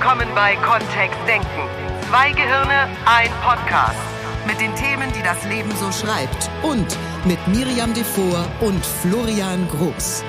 willkommen 0.00 0.28
bei 0.34 0.56
Kontext 0.56 1.18
Denken. 1.28 1.68
Zwei 2.08 2.32
Gehirne, 2.32 2.88
ein 3.04 3.30
Podcast. 3.42 4.00
Mit 4.46 4.58
den 4.58 4.74
Themen, 4.74 5.12
die 5.12 5.22
das 5.22 5.44
Leben 5.44 5.70
so 5.76 5.92
schreibt. 5.92 6.50
Und 6.62 6.96
mit 7.26 7.38
Miriam 7.48 7.92
Devor 7.92 8.46
und 8.60 8.82
Florian 8.82 9.68
Groß. 9.68 10.24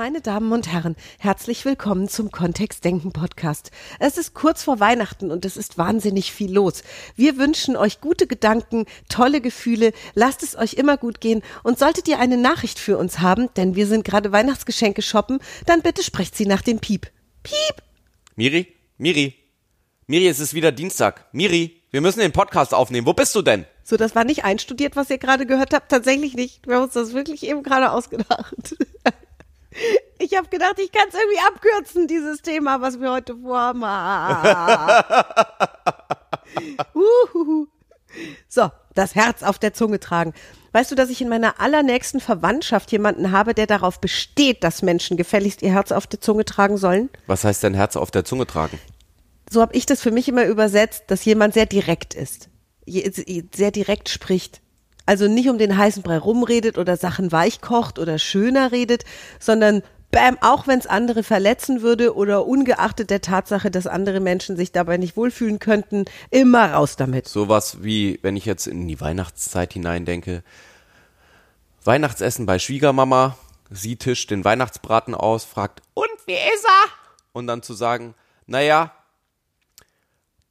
Meine 0.00 0.22
Damen 0.22 0.50
und 0.52 0.72
Herren, 0.72 0.96
herzlich 1.18 1.66
willkommen 1.66 2.08
zum 2.08 2.30
Kontext 2.30 2.86
Denken 2.86 3.12
Podcast. 3.12 3.70
Es 3.98 4.16
ist 4.16 4.32
kurz 4.32 4.62
vor 4.62 4.80
Weihnachten 4.80 5.30
und 5.30 5.44
es 5.44 5.58
ist 5.58 5.76
wahnsinnig 5.76 6.32
viel 6.32 6.50
los. 6.50 6.84
Wir 7.16 7.36
wünschen 7.36 7.76
euch 7.76 8.00
gute 8.00 8.26
Gedanken, 8.26 8.86
tolle 9.10 9.42
Gefühle, 9.42 9.92
lasst 10.14 10.42
es 10.42 10.56
euch 10.56 10.72
immer 10.72 10.96
gut 10.96 11.20
gehen 11.20 11.42
und 11.64 11.78
solltet 11.78 12.08
ihr 12.08 12.18
eine 12.18 12.38
Nachricht 12.38 12.78
für 12.78 12.96
uns 12.96 13.18
haben, 13.18 13.50
denn 13.58 13.74
wir 13.74 13.86
sind 13.86 14.06
gerade 14.06 14.32
Weihnachtsgeschenke 14.32 15.02
shoppen, 15.02 15.38
dann 15.66 15.82
bitte 15.82 16.02
sprecht 16.02 16.34
sie 16.34 16.46
nach 16.46 16.62
dem 16.62 16.78
Piep. 16.78 17.10
Piep! 17.42 17.82
Miri? 18.36 18.68
Miri? 18.96 19.34
Miri, 20.06 20.28
es 20.28 20.40
ist 20.40 20.54
wieder 20.54 20.72
Dienstag. 20.72 21.26
Miri, 21.32 21.82
wir 21.90 22.00
müssen 22.00 22.20
den 22.20 22.32
Podcast 22.32 22.72
aufnehmen. 22.72 23.06
Wo 23.06 23.12
bist 23.12 23.34
du 23.34 23.42
denn? 23.42 23.66
So, 23.84 23.98
das 23.98 24.14
war 24.14 24.24
nicht 24.24 24.44
einstudiert, 24.44 24.96
was 24.96 25.10
ihr 25.10 25.18
gerade 25.18 25.44
gehört 25.44 25.74
habt. 25.74 25.90
Tatsächlich 25.90 26.32
nicht. 26.32 26.66
Wir 26.66 26.76
haben 26.76 26.84
uns 26.84 26.94
das 26.94 27.12
wirklich 27.12 27.46
eben 27.46 27.62
gerade 27.62 27.92
ausgedacht. 27.92 28.76
Ich 30.18 30.36
habe 30.36 30.48
gedacht, 30.48 30.78
ich 30.78 30.92
kann 30.92 31.08
es 31.08 31.14
irgendwie 31.14 31.40
abkürzen, 31.46 32.06
dieses 32.06 32.42
Thema, 32.42 32.80
was 32.80 33.00
wir 33.00 33.10
heute 33.10 33.36
vorhaben. 33.36 33.82
Uhuhu. 36.94 37.66
so, 38.48 38.70
das 38.94 39.14
Herz 39.14 39.42
auf 39.42 39.58
der 39.58 39.72
Zunge 39.72 40.00
tragen. 40.00 40.34
Weißt 40.72 40.90
du, 40.90 40.94
dass 40.94 41.10
ich 41.10 41.20
in 41.20 41.28
meiner 41.28 41.60
allernächsten 41.60 42.20
Verwandtschaft 42.20 42.92
jemanden 42.92 43.32
habe, 43.32 43.54
der 43.54 43.66
darauf 43.66 44.00
besteht, 44.00 44.62
dass 44.62 44.82
Menschen 44.82 45.16
gefälligst 45.16 45.62
ihr 45.62 45.72
Herz 45.72 45.90
auf 45.90 46.06
der 46.06 46.20
Zunge 46.20 46.44
tragen 46.44 46.76
sollen? 46.76 47.10
Was 47.26 47.44
heißt 47.44 47.62
denn 47.62 47.74
Herz 47.74 47.96
auf 47.96 48.10
der 48.10 48.24
Zunge 48.24 48.46
tragen? 48.46 48.78
So 49.50 49.62
habe 49.62 49.74
ich 49.74 49.86
das 49.86 50.00
für 50.00 50.12
mich 50.12 50.28
immer 50.28 50.44
übersetzt, 50.44 51.04
dass 51.08 51.24
jemand 51.24 51.54
sehr 51.54 51.66
direkt 51.66 52.14
ist, 52.14 52.50
sehr 52.86 53.72
direkt 53.72 54.08
spricht. 54.08 54.60
Also 55.10 55.26
nicht 55.26 55.48
um 55.48 55.58
den 55.58 55.76
heißen 55.76 56.04
Brei 56.04 56.18
rumredet 56.18 56.78
oder 56.78 56.96
Sachen 56.96 57.32
weich 57.32 57.60
kocht 57.60 57.98
oder 57.98 58.16
schöner 58.20 58.70
redet, 58.70 59.02
sondern 59.40 59.82
bam, 60.12 60.38
auch 60.40 60.68
wenn 60.68 60.78
es 60.78 60.86
andere 60.86 61.24
verletzen 61.24 61.82
würde 61.82 62.14
oder 62.14 62.46
ungeachtet 62.46 63.10
der 63.10 63.20
Tatsache, 63.20 63.72
dass 63.72 63.88
andere 63.88 64.20
Menschen 64.20 64.56
sich 64.56 64.70
dabei 64.70 64.98
nicht 64.98 65.16
wohlfühlen 65.16 65.58
könnten, 65.58 66.04
immer 66.30 66.74
raus 66.74 66.94
damit. 66.94 67.26
Sowas 67.26 67.82
wie, 67.82 68.20
wenn 68.22 68.36
ich 68.36 68.44
jetzt 68.44 68.68
in 68.68 68.86
die 68.86 69.00
Weihnachtszeit 69.00 69.72
hineindenke, 69.72 70.44
Weihnachtsessen 71.82 72.46
bei 72.46 72.60
Schwiegermama, 72.60 73.36
sie 73.68 73.96
tischt 73.96 74.30
den 74.30 74.44
Weihnachtsbraten 74.44 75.16
aus, 75.16 75.44
fragt, 75.44 75.82
und 75.94 76.06
wie 76.26 76.34
ist 76.34 76.64
er? 76.64 76.90
Und 77.32 77.48
dann 77.48 77.64
zu 77.64 77.74
sagen, 77.74 78.14
naja, 78.46 78.92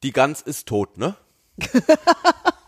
die 0.03 0.11
Gans 0.11 0.41
ist 0.41 0.67
tot, 0.67 0.97
ne? 0.97 1.15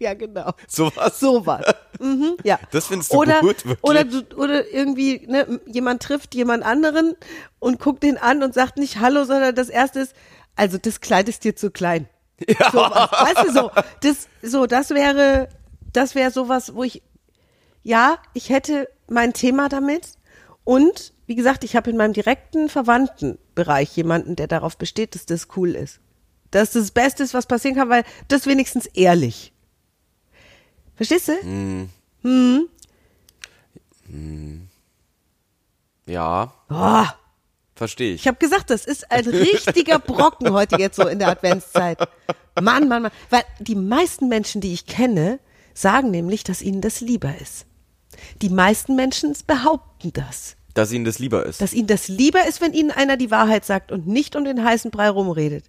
ja, 0.04 0.14
genau. 0.14 0.52
Sowas? 0.66 1.20
Sowas. 1.20 1.62
Mhm, 1.98 2.36
ja. 2.42 2.58
Das 2.70 2.86
findest 2.86 3.12
du 3.12 3.18
oder, 3.18 3.40
gut, 3.40 3.66
wirklich? 3.66 3.82
Oder, 3.82 4.04
du, 4.04 4.36
oder 4.36 4.68
irgendwie, 4.68 5.26
ne, 5.28 5.60
jemand 5.66 6.02
trifft 6.02 6.34
jemand 6.34 6.64
anderen 6.64 7.16
und 7.58 7.78
guckt 7.78 8.02
den 8.02 8.16
an 8.16 8.42
und 8.42 8.54
sagt 8.54 8.78
nicht 8.78 8.98
Hallo, 8.98 9.24
sondern 9.24 9.54
das 9.54 9.68
erste 9.68 10.00
ist, 10.00 10.14
also 10.56 10.78
das 10.78 11.00
Kleid 11.00 11.28
ist 11.28 11.44
dir 11.44 11.54
zu 11.54 11.70
klein. 11.70 12.08
Ja. 12.48 12.70
So, 12.72 12.78
weißt 12.78 13.44
du, 13.46 13.52
so, 13.52 13.70
das, 14.00 14.28
so, 14.42 14.66
das 14.66 14.90
wäre, 14.90 15.48
das 15.92 16.14
wäre 16.14 16.30
sowas, 16.30 16.74
wo 16.74 16.82
ich, 16.84 17.02
ja, 17.82 18.18
ich 18.32 18.48
hätte 18.48 18.88
mein 19.08 19.34
Thema 19.34 19.68
damit 19.68 20.12
und, 20.64 21.12
wie 21.26 21.34
gesagt, 21.34 21.64
ich 21.64 21.76
habe 21.76 21.90
in 21.90 21.98
meinem 21.98 22.14
direkten 22.14 22.70
Verwandtenbereich 22.70 23.94
jemanden, 23.94 24.36
der 24.36 24.46
darauf 24.46 24.78
besteht, 24.78 25.14
dass 25.14 25.26
das 25.26 25.48
cool 25.56 25.74
ist. 25.74 26.00
Dass 26.50 26.72
das 26.72 26.90
Beste 26.92 27.22
ist, 27.22 27.34
was 27.34 27.44
passieren 27.44 27.76
kann, 27.76 27.90
weil 27.90 28.04
das 28.28 28.46
wenigstens 28.46 28.86
ehrlich. 28.86 29.52
Verstehst 31.00 31.28
du? 31.28 31.32
Hm. 31.40 31.88
Hm. 32.20 32.68
Hm. 34.04 34.68
Ja. 36.04 36.52
Oh, 36.68 37.04
Verstehe 37.74 38.12
ich. 38.12 38.20
ich 38.20 38.28
habe 38.28 38.36
gesagt, 38.36 38.68
das 38.68 38.84
ist 38.84 39.10
ein 39.10 39.26
richtiger 39.26 39.98
Brocken 39.98 40.52
heute 40.52 40.76
jetzt 40.78 40.96
so 40.96 41.08
in 41.08 41.18
der 41.18 41.28
Adventszeit. 41.28 42.06
Mann, 42.60 42.86
Mann, 42.88 43.04
Mann. 43.04 43.12
Weil 43.30 43.44
die 43.60 43.76
meisten 43.76 44.28
Menschen, 44.28 44.60
die 44.60 44.74
ich 44.74 44.84
kenne, 44.84 45.38
sagen 45.72 46.10
nämlich, 46.10 46.44
dass 46.44 46.60
ihnen 46.60 46.82
das 46.82 47.00
lieber 47.00 47.34
ist. 47.40 47.64
Die 48.42 48.50
meisten 48.50 48.94
Menschen 48.94 49.34
behaupten 49.46 50.12
das. 50.12 50.56
Dass 50.74 50.92
ihnen 50.92 51.06
das 51.06 51.18
lieber 51.18 51.46
ist. 51.46 51.62
Dass 51.62 51.72
ihnen 51.72 51.86
das 51.86 52.08
lieber 52.08 52.46
ist, 52.46 52.60
wenn 52.60 52.74
ihnen 52.74 52.90
einer 52.90 53.16
die 53.16 53.30
Wahrheit 53.30 53.64
sagt 53.64 53.90
und 53.90 54.06
nicht 54.06 54.36
um 54.36 54.44
den 54.44 54.62
heißen 54.62 54.90
Brei 54.90 55.08
rumredet. 55.08 55.64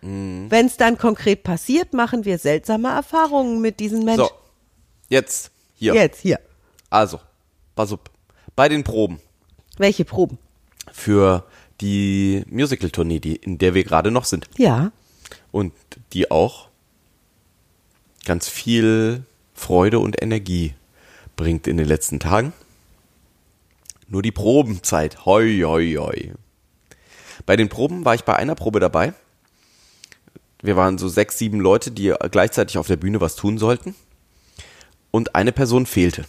Mhm. 0.00 0.46
Wenn 0.50 0.66
es 0.66 0.76
dann 0.76 0.98
konkret 0.98 1.44
passiert, 1.44 1.92
machen 1.92 2.24
wir 2.24 2.38
seltsame 2.38 2.88
Erfahrungen 2.88 3.60
mit 3.60 3.78
diesen 3.78 4.04
Menschen. 4.04 4.24
so, 4.24 4.43
jetzt, 5.08 5.50
hier. 5.74 5.94
Jetzt, 5.94 6.20
hier. 6.20 6.40
Also, 6.90 7.20
pass 7.74 7.92
auf. 7.92 8.00
Bei 8.56 8.68
den 8.68 8.84
Proben 8.84 9.20
Welche 9.78 10.04
Proben? 10.04 10.38
für 10.92 11.44
die 11.80 12.44
Musical-Tournee, 12.48 13.18
die, 13.18 13.36
in 13.36 13.58
der 13.58 13.74
wir 13.74 13.84
gerade 13.84 14.10
noch 14.10 14.24
sind. 14.24 14.48
Ja. 14.56 14.92
Und 15.50 15.72
die 16.12 16.30
auch 16.30 16.68
ganz 18.24 18.48
viel 18.48 19.24
Freude 19.54 19.98
und 19.98 20.20
Energie 20.22 20.74
bringt 21.36 21.66
in 21.66 21.76
den 21.76 21.86
letzten 21.86 22.20
Tagen. 22.20 22.52
Nur 24.06 24.22
die 24.22 24.32
Probenzeit, 24.32 25.24
hoi, 25.26 25.62
hoi, 25.64 25.94
hoi. 25.98 26.32
Bei 27.46 27.56
den 27.56 27.68
Proben 27.68 28.04
war 28.04 28.14
ich 28.14 28.24
bei 28.24 28.36
einer 28.36 28.54
Probe 28.54 28.80
dabei. 28.80 29.14
Wir 30.62 30.76
waren 30.76 30.98
so 30.98 31.08
sechs, 31.08 31.38
sieben 31.38 31.60
Leute, 31.60 31.90
die 31.90 32.14
gleichzeitig 32.30 32.78
auf 32.78 32.86
der 32.86 32.96
Bühne 32.96 33.20
was 33.20 33.36
tun 33.36 33.58
sollten. 33.58 33.94
Und 35.14 35.36
eine 35.36 35.52
Person 35.52 35.86
fehlte. 35.86 36.24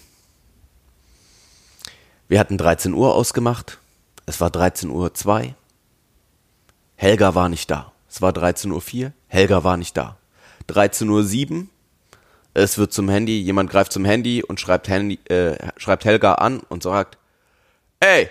Wir 2.27 2.39
hatten 2.39 2.55
13 2.55 2.93
Uhr 2.93 3.15
ausgemacht. 3.15 3.79
Es 4.27 4.39
war 4.41 4.51
13 4.51 4.91
Uhr 4.91 5.11
2. 5.11 5.55
Helga 6.95 7.33
war 7.33 7.49
nicht 7.49 7.71
da. 7.71 7.93
Es 8.07 8.21
war 8.21 8.31
13 8.31 8.69
Uhr 8.69 8.81
4. 8.81 9.11
Helga 9.27 9.63
war 9.63 9.77
nicht 9.77 9.97
da. 9.97 10.19
13 10.67 11.09
Uhr 11.09 11.23
7. 11.23 11.71
Es 12.53 12.77
wird 12.77 12.93
zum 12.93 13.09
Handy, 13.09 13.41
jemand 13.41 13.71
greift 13.71 13.91
zum 13.91 14.05
Handy 14.05 14.43
und 14.43 14.59
schreibt, 14.59 14.87
Handy, 14.87 15.17
äh, 15.29 15.57
schreibt 15.77 16.05
Helga 16.05 16.35
an 16.35 16.59
und 16.59 16.83
sagt, 16.83 17.17
ey, 18.01 18.29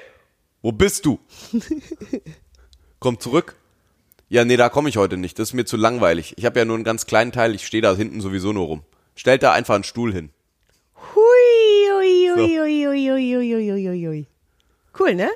wo 0.63 0.71
bist 0.71 1.05
du? 1.05 1.19
Kommt 3.01 3.25
zurück. 3.25 3.57
Ja, 4.29 4.45
nee, 4.45 4.57
da 4.57 4.69
komme 4.69 4.89
ich 4.89 4.99
heute 4.99 5.17
nicht. 5.17 5.37
Das 5.37 5.49
ist 5.49 5.55
mir 5.55 5.65
zu 5.65 5.77
langweilig. 5.77 6.35
Ich 6.37 6.45
habe 6.45 6.61
ja 6.61 6.65
nur 6.65 6.77
einen 6.77 6.85
ganz 6.85 7.07
kleinen 7.07 7.33
Teil. 7.33 7.57
Ich 7.57 7.67
stehe 7.67 7.83
da 7.83 7.97
hinten 7.97 8.21
sowieso 8.21 8.53
nur 8.53 8.67
rum. 8.67 8.85
Stellt 9.17 9.43
da 9.43 9.53
einfach 9.53 9.75
einen 9.75 9.83
Stuhl 9.83 10.13
hin 10.13 10.31
ui. 12.37 14.27
Cool, 14.99 15.15
ne? 15.15 15.31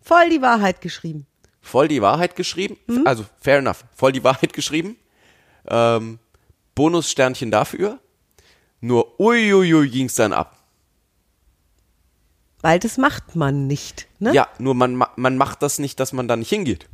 Voll 0.00 0.30
die 0.30 0.42
Wahrheit 0.42 0.80
geschrieben. 0.80 1.26
Voll 1.60 1.88
die 1.88 2.00
Wahrheit 2.00 2.36
geschrieben? 2.36 2.76
Mhm. 2.86 3.06
Also, 3.06 3.24
fair 3.40 3.58
enough. 3.58 3.84
Voll 3.94 4.12
die 4.12 4.22
Wahrheit 4.22 4.52
geschrieben. 4.52 4.96
Ähm, 5.68 6.18
Bonussternchen 6.74 7.50
dafür. 7.50 7.98
Nur 8.80 9.18
uiuiui 9.18 9.88
ging 9.88 10.06
es 10.06 10.14
dann 10.14 10.32
ab. 10.32 10.56
Weil 12.60 12.78
das 12.78 12.98
macht 12.98 13.36
man 13.36 13.66
nicht, 13.66 14.08
ne? 14.18 14.32
Ja, 14.32 14.48
nur 14.58 14.74
man 14.74 14.96
macht 15.16 15.62
das 15.62 15.78
nicht, 15.78 16.00
dass 16.00 16.12
man 16.12 16.28
da 16.28 16.36
nicht 16.36 16.50
hingeht. 16.50 16.88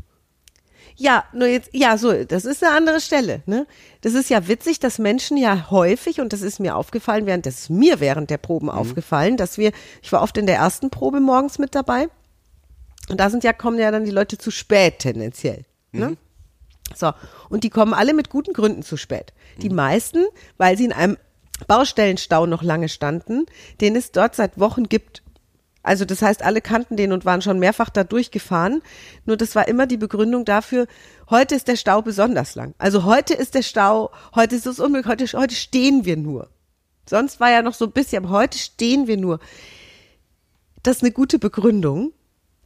Ja, 0.96 1.24
nur 1.32 1.48
jetzt, 1.48 1.70
ja, 1.72 1.96
so, 1.96 2.24
das 2.24 2.44
ist 2.44 2.62
eine 2.62 2.74
andere 2.74 3.00
Stelle, 3.00 3.42
ne? 3.46 3.66
Das 4.02 4.14
ist 4.14 4.30
ja 4.30 4.48
witzig, 4.48 4.80
dass 4.80 4.98
Menschen 4.98 5.36
ja 5.36 5.70
häufig, 5.70 6.20
und 6.20 6.32
das 6.32 6.42
ist 6.42 6.60
mir 6.60 6.76
aufgefallen, 6.76 7.26
während, 7.26 7.46
das 7.46 7.60
ist 7.60 7.70
mir 7.70 8.00
während 8.00 8.30
der 8.30 8.38
Proben 8.38 8.68
aufgefallen, 8.70 9.36
dass 9.36 9.58
wir, 9.58 9.72
ich 10.02 10.12
war 10.12 10.22
oft 10.22 10.36
in 10.38 10.46
der 10.46 10.56
ersten 10.56 10.90
Probe 10.90 11.20
morgens 11.20 11.58
mit 11.58 11.74
dabei. 11.74 12.08
Und 13.08 13.18
da 13.18 13.30
sind 13.30 13.42
ja, 13.44 13.52
kommen 13.52 13.78
ja 13.78 13.90
dann 13.90 14.04
die 14.04 14.10
Leute 14.10 14.38
zu 14.38 14.50
spät 14.50 15.00
tendenziell, 15.00 15.64
ne? 15.92 16.16
So. 16.94 17.12
Und 17.48 17.64
die 17.64 17.70
kommen 17.70 17.94
alle 17.94 18.14
mit 18.14 18.28
guten 18.28 18.52
Gründen 18.52 18.82
zu 18.82 18.96
spät. 18.96 19.32
Die 19.58 19.70
meisten, 19.70 20.24
weil 20.58 20.76
sie 20.76 20.84
in 20.84 20.92
einem 20.92 21.16
Baustellenstau 21.66 22.46
noch 22.46 22.62
lange 22.62 22.88
standen, 22.88 23.46
den 23.80 23.96
es 23.96 24.12
dort 24.12 24.34
seit 24.34 24.58
Wochen 24.58 24.84
gibt. 24.88 25.21
Also 25.82 26.04
das 26.04 26.22
heißt, 26.22 26.42
alle 26.42 26.60
kannten 26.60 26.96
den 26.96 27.12
und 27.12 27.24
waren 27.24 27.42
schon 27.42 27.58
mehrfach 27.58 27.90
da 27.90 28.04
durchgefahren. 28.04 28.82
Nur 29.24 29.36
das 29.36 29.54
war 29.54 29.66
immer 29.68 29.86
die 29.86 29.96
Begründung 29.96 30.44
dafür, 30.44 30.86
heute 31.30 31.54
ist 31.54 31.68
der 31.68 31.76
Stau 31.76 32.02
besonders 32.02 32.54
lang. 32.54 32.74
Also 32.78 33.04
heute 33.04 33.34
ist 33.34 33.54
der 33.54 33.62
Stau, 33.62 34.10
heute 34.34 34.56
ist 34.56 34.66
es 34.66 34.78
unmöglich, 34.78 35.10
heute, 35.10 35.38
heute 35.38 35.54
stehen 35.54 36.04
wir 36.04 36.16
nur. 36.16 36.50
Sonst 37.08 37.40
war 37.40 37.50
ja 37.50 37.62
noch 37.62 37.74
so 37.74 37.86
ein 37.86 37.92
bisschen, 37.92 38.24
aber 38.24 38.34
heute 38.34 38.58
stehen 38.58 39.06
wir 39.06 39.16
nur. 39.16 39.40
Das 40.82 40.98
ist 40.98 41.02
eine 41.02 41.12
gute 41.12 41.38
Begründung. 41.38 42.12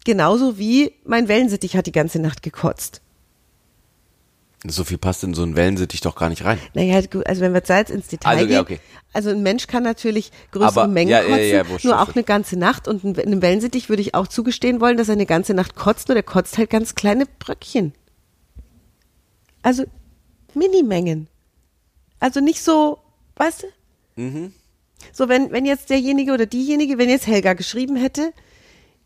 Genauso 0.05 0.59
wie 0.59 0.95
mein 1.05 1.27
Wellensittich 1.27 1.77
hat 1.77 1.87
die 1.87 1.93
ganze 1.93 2.21
Nacht 2.21 2.43
gekotzt. 2.43 3.03
So 4.69 4.85
viel 4.85 4.99
passt 4.99 5.23
in 5.25 5.35
so 5.35 5.43
einen 5.43 5.57
Wellensittich 5.57 6.01
doch 6.01 6.15
gar 6.17 6.29
nicht 6.29 6.45
rein. 6.45 6.59
Naja, 6.75 7.01
gut, 7.03 7.27
also 7.27 7.41
wenn 7.41 7.53
wir 7.55 7.63
jetzt 7.67 7.91
ins 7.91 8.09
Detail 8.09 8.31
Also, 8.31 8.47
gehen, 8.47 8.55
ja, 8.55 8.61
okay. 8.61 8.81
also 9.13 9.31
ein 9.31 9.43
Mensch 9.43 9.67
kann 9.67 9.83
natürlich 9.83 10.31
größere 10.53 10.83
Aber- 10.83 10.87
Mengen 10.89 11.11
ja, 11.11 11.23
kotzen, 11.23 11.51
ja, 11.51 11.65
nur 11.85 12.01
auch 12.03 12.15
eine 12.15 12.25
ganze 12.25 12.59
Nacht 12.59 12.89
und 12.89 13.05
ein- 13.05 13.19
einem 13.19 13.43
Wellensittich 13.43 13.89
würde 13.89 14.03
ich 14.03 14.15
auch 14.15 14.27
zugestehen 14.29 14.81
wollen, 14.81 14.97
dass 14.97 15.09
er 15.09 15.13
eine 15.15 15.27
ganze 15.27 15.55
Nacht 15.55 15.75
kotzt, 15.77 16.09
nur 16.09 16.15
der 16.15 16.23
kotzt 16.23 16.59
halt 16.59 16.71
ganz 16.71 16.95
kleine 16.95 17.25
Bröckchen. 17.39 17.93
Also 19.63 19.85
Minimengen. 20.55 21.29
Also 22.21 22.41
nicht 22.41 22.63
so, 22.63 22.99
weißt 23.37 23.65
du? 23.65 24.23
Mhm. 24.23 24.53
So, 25.13 25.29
wenn, 25.29 25.53
wenn 25.53 25.67
jetzt 25.67 25.91
derjenige 25.91 26.33
oder 26.33 26.47
diejenige, 26.47 26.99
wenn 26.99 27.11
jetzt 27.11 27.27
Helga 27.27 27.53
geschrieben 27.53 27.97
hätte, 27.97 28.33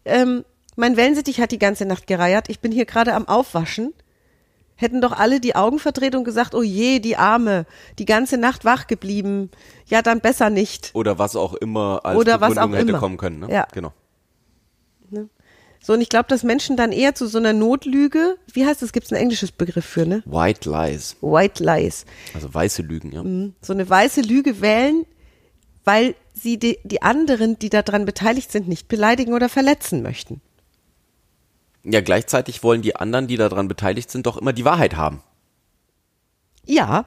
ähm, 0.05 0.45
mein 0.77 0.97
Wellensittich 0.97 1.41
hat 1.41 1.51
die 1.51 1.59
ganze 1.59 1.85
Nacht 1.85 2.07
gereiert, 2.07 2.49
ich 2.49 2.61
bin 2.61 2.71
hier 2.73 2.85
gerade 2.87 3.15
am 3.15 3.27
Aufwaschen, 3.27 3.93
hätten 4.81 5.01
doch 5.01 5.13
alle 5.13 5.41
die 5.41 5.55
Augen 5.55 5.79
verdreht 5.79 6.15
und 6.15 6.25
gesagt, 6.25 6.55
oh 6.55 6.63
je, 6.63 7.01
die 7.01 7.17
Arme, 7.17 7.67
die 7.99 8.05
ganze 8.07 8.39
Nacht 8.39 8.65
wach 8.65 8.87
geblieben, 8.87 9.51
ja, 9.87 10.03
dann 10.03 10.21
besser 10.21 10.51
nicht. 10.51 10.91
Oder 10.95 11.19
was 11.19 11.37
auch 11.37 11.55
immer 11.55 12.01
als 12.05 12.19
Oder 12.19 12.41
was 12.41 12.51
Begründung 12.51 12.73
auch 12.73 12.79
hätte 12.79 12.89
immer. 12.91 12.99
kommen 12.99 13.17
können. 13.17 13.41
Ne? 13.41 13.53
Ja. 13.53 13.67
Genau. 13.73 13.93
So, 15.83 15.95
und 15.95 16.03
ich 16.03 16.11
glaube, 16.11 16.29
dass 16.29 16.43
Menschen 16.43 16.77
dann 16.77 16.93
eher 16.93 17.15
zu 17.15 17.27
so 17.27 17.39
einer 17.39 17.55
Notlüge, 17.55 18.37
wie 18.53 18.67
heißt 18.67 18.83
das, 18.83 18.93
gibt 18.93 19.07
es 19.07 19.13
ein 19.13 19.17
englisches 19.17 19.51
Begriff 19.51 19.87
für, 19.87 20.05
ne? 20.05 20.23
White 20.27 20.69
Lies. 20.69 21.17
White 21.23 21.65
Lies. 21.65 22.05
Also 22.35 22.53
weiße 22.53 22.83
Lügen, 22.83 23.13
ja. 23.13 23.23
So 23.63 23.73
eine 23.73 23.89
weiße 23.89 24.21
Lüge 24.21 24.61
wählen, 24.61 25.07
weil 25.85 26.15
sie 26.35 26.59
die, 26.59 26.79
die 26.85 27.01
anderen, 27.01 27.59
die 27.59 27.71
daran 27.71 28.05
beteiligt 28.05 28.53
sind, 28.53 28.69
nicht 28.69 28.89
beleidigen 28.89 29.33
oder 29.33 29.49
verletzen 29.49 30.03
möchten. 30.03 30.43
Ja, 31.93 32.01
gleichzeitig 32.01 32.63
wollen 32.63 32.83
die 32.83 32.97
anderen, 32.97 33.27
die 33.27 33.37
daran 33.37 33.69
beteiligt 33.69 34.11
sind, 34.11 34.27
doch 34.27 34.37
immer 34.37 34.53
die 34.53 34.65
Wahrheit 34.65 34.97
haben. 34.97 35.23
Ja. 36.65 37.07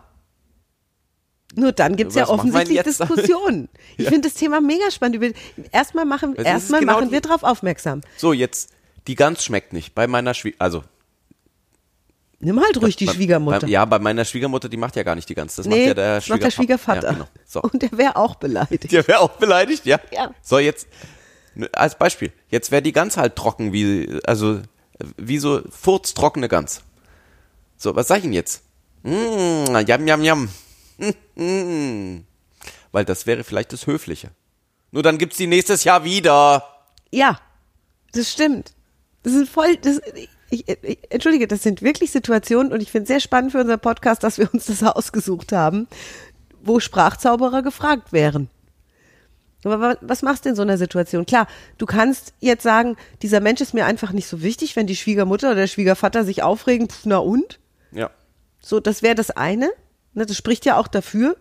Nur 1.55 1.71
dann 1.71 1.95
gibt's 1.95 2.15
ja 2.15 2.23
Was 2.23 2.29
machen 2.37 2.51
wir 2.53 2.61
offensichtlich? 2.61 2.83
Diskussionen. 3.07 3.69
Ich 3.97 4.05
Ja. 4.05 4.09
finde 4.11 4.27
das 4.29 4.37
Thema 4.37 4.59
mega 4.59 4.89
spannend. 4.91 5.35
Erstmal 5.71 6.05
machen, 6.05 6.33
Das 6.35 6.45
erstmal 6.45 6.79
genau 6.81 6.93
machen 6.93 7.07
die- 7.07 7.11
wir 7.13 7.21
drauf 7.21 7.43
aufmerksam. 7.43 8.01
So, 8.17 8.33
jetzt, 8.33 8.71
die 9.07 9.15
Gans 9.15 9.43
schmeckt 9.45 9.71
nicht. 9.73 9.93
Bei 9.93 10.07
meiner 10.07 10.33
Schwie 10.33 10.55
also 10.59 10.83
Nimm 12.39 12.59
halt 12.59 12.81
ruhig 12.81 12.97
die 12.97 13.05
bei, 13.05 13.13
Schwiegermutter. 13.13 13.61
Bei, 13.61 13.67
ja, 13.67 13.85
bei 13.85 13.99
meiner 13.99 14.25
Schwiegermutter, 14.25 14.67
die 14.67 14.75
macht 14.75 14.97
ja 14.97 15.03
gar 15.03 15.15
nicht 15.15 15.29
die 15.29 15.33
Gans. 15.35 15.55
Das 15.55 15.65
nee, 15.65 15.75
macht 15.77 15.87
ja 15.87 15.93
der 15.93 16.15
das 16.15 16.27
macht 16.27 16.43
der 16.43 16.51
Schwiegervater. 16.51 16.99
Schwiegervater. 17.01 17.07
Ja, 17.07 17.13
genau. 17.13 17.27
So. 17.45 17.61
Und 17.61 17.81
der 17.81 17.91
wäre 17.97 18.15
auch 18.17 18.35
beleidigt. 18.35 18.91
Der 18.91 19.07
wäre 19.07 19.19
auch 19.21 19.31
beleidigt, 19.37 19.85
ja? 19.85 19.97
Ja. 20.11 20.33
So, 20.41 20.59
jetzt, 20.59 20.87
als 21.71 21.97
Beispiel, 21.97 22.33
jetzt 22.49 22.69
wäre 22.71 22.81
die 22.81 22.91
Gans 22.91 23.15
halt 23.15 23.37
trocken, 23.37 23.71
wie, 23.71 24.19
also, 24.25 24.59
wie 25.17 25.37
so 25.37 25.61
furztrockene 25.69 26.47
Gans. 26.47 26.81
So, 27.77 27.95
was 27.95 28.07
sag 28.07 28.17
ich 28.17 28.23
denn 28.23 28.33
jetzt? 28.33 28.63
Mm, 29.03 29.75
jam, 29.85 30.07
jam, 30.07 30.23
jam. 30.23 30.49
Weil 32.91 33.05
das 33.05 33.25
wäre 33.25 33.43
vielleicht 33.43 33.73
das 33.73 33.87
Höfliche. 33.87 34.31
Nur 34.91 35.03
dann 35.03 35.17
gibt's 35.17 35.37
die 35.37 35.47
nächstes 35.47 35.83
Jahr 35.83 36.03
wieder. 36.03 36.63
Ja, 37.11 37.39
das 38.13 38.31
stimmt. 38.31 38.73
Das 39.23 39.33
sind 39.33 39.49
voll, 39.49 39.77
das, 39.77 39.99
ich, 40.49 40.67
ich, 40.67 40.99
entschuldige, 41.09 41.47
das 41.47 41.63
sind 41.63 41.81
wirklich 41.81 42.11
Situationen 42.11 42.71
und 42.71 42.81
ich 42.81 42.91
finde 42.91 43.03
es 43.03 43.07
sehr 43.07 43.19
spannend 43.19 43.51
für 43.51 43.61
unseren 43.61 43.79
Podcast, 43.79 44.23
dass 44.23 44.37
wir 44.37 44.53
uns 44.53 44.65
das 44.65 44.83
ausgesucht 44.83 45.51
haben, 45.51 45.87
wo 46.61 46.79
Sprachzauberer 46.79 47.63
gefragt 47.63 48.13
wären. 48.13 48.49
Aber 49.65 49.79
wa- 49.81 49.97
was 50.01 50.21
machst 50.21 50.45
du 50.45 50.49
in 50.49 50.55
so 50.55 50.61
einer 50.61 50.77
Situation? 50.77 51.25
Klar, 51.25 51.47
du 51.77 51.85
kannst 51.85 52.33
jetzt 52.39 52.63
sagen, 52.63 52.95
dieser 53.21 53.39
Mensch 53.39 53.61
ist 53.61 53.73
mir 53.73 53.85
einfach 53.85 54.11
nicht 54.11 54.27
so 54.27 54.41
wichtig, 54.41 54.75
wenn 54.75 54.87
die 54.87 54.95
Schwiegermutter 54.95 55.47
oder 55.47 55.55
der 55.61 55.67
Schwiegervater 55.67 56.23
sich 56.25 56.43
aufregen, 56.43 56.89
pf, 56.89 57.05
na 57.05 57.17
und? 57.17 57.59
Ja. 57.91 58.09
So, 58.59 58.79
das 58.79 59.01
wäre 59.03 59.15
das 59.15 59.31
eine. 59.31 59.69
Ne, 60.13 60.25
das 60.25 60.37
spricht 60.37 60.65
ja 60.65 60.77
auch 60.77 60.87
dafür. 60.87 61.35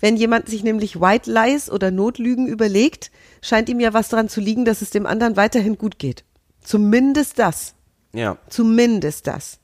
Wenn 0.00 0.16
jemand 0.16 0.48
sich 0.48 0.62
nämlich 0.64 1.00
White 1.00 1.30
Lies 1.30 1.70
oder 1.70 1.90
Notlügen 1.90 2.46
überlegt, 2.46 3.10
scheint 3.42 3.68
ihm 3.68 3.78
ja 3.80 3.92
was 3.92 4.08
daran 4.08 4.28
zu 4.28 4.40
liegen, 4.40 4.64
dass 4.64 4.80
es 4.82 4.90
dem 4.90 5.04
anderen 5.06 5.36
weiterhin 5.36 5.76
gut 5.76 5.98
geht. 5.98 6.24
Zumindest 6.62 7.38
das. 7.38 7.74
Ja. 8.14 8.38
Zumindest 8.48 9.26
das. 9.26 9.58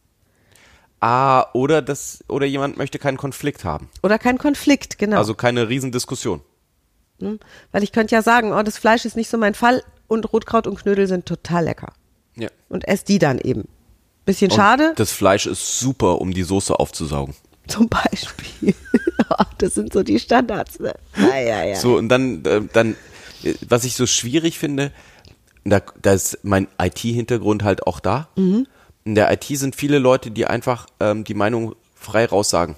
Ah, 1.01 1.47
oder 1.53 1.83
das, 1.83 2.25
oder 2.29 2.47
jemand 2.47 2.77
möchte 2.79 2.99
keinen 2.99 3.17
Konflikt 3.17 3.65
haben. 3.65 3.89
Oder 4.03 4.19
kein 4.19 4.39
Konflikt, 4.39 4.99
genau. 4.99 5.19
Also 5.19 5.35
keine 5.35 5.69
Riesendiskussion. 5.69 6.41
Weil 7.73 7.83
ich 7.83 7.93
könnte 7.93 8.15
ja 8.15 8.23
sagen, 8.23 8.53
oh, 8.53 8.63
das 8.63 8.79
Fleisch 8.79 9.05
ist 9.05 9.17
nicht 9.17 9.31
so 9.31 9.39
mein 9.39 9.55
Fall 9.55 9.83
und 10.07 10.33
Rotkraut 10.33 10.67
und 10.67 10.79
Knödel 10.81 11.07
sind 11.07 11.27
total 11.27 11.65
lecker. 11.65 11.93
Ja. 12.37 12.49
Und 12.69 12.87
ess 12.87 13.05
die 13.05 13.19
dann 13.19 13.39
eben. 13.39 13.69
Bisschen 14.25 14.51
Und 14.51 14.57
schade, 14.57 14.93
Das 14.97 15.13
Fleisch 15.13 15.47
ist 15.47 15.79
super, 15.79 16.21
um 16.21 16.33
die 16.33 16.43
Soße 16.43 16.79
aufzusaugen. 16.79 17.35
zum 17.67 17.89
Beispiel. 17.89 18.75
das 19.59 19.75
sind 19.75 19.93
so 19.93 20.03
die 20.03 20.19
Standards. 20.19 20.81
Ne? 20.81 20.95
Ja, 21.17 21.39
ja, 21.39 21.65
ja. 21.65 21.77
So, 21.77 21.97
und 21.97 22.09
dann, 22.09 22.45
äh, 22.45 22.63
dann, 22.73 22.97
äh, 23.43 23.55
was 23.69 23.85
ich 23.85 23.95
so 23.95 24.07
schwierig 24.07 24.59
finde, 24.59 24.93
da, 25.65 25.81
da 26.01 26.13
ist 26.13 26.39
mein 26.43 26.69
IT-Hintergrund 26.81 27.65
halt 27.65 27.87
auch 27.87 28.01
da. 28.01 28.29
Mhm. 28.37 28.67
In 29.05 29.15
der 29.15 29.33
IT 29.33 29.45
sind 29.45 29.77
viele 29.77 29.99
Leute, 29.99 30.31
die 30.31 30.47
einfach 30.47 30.87
ähm, 31.01 31.25
die 31.25 31.35
Meinung 31.35 31.75
frei 31.95 32.27
raussagen. 32.27 32.77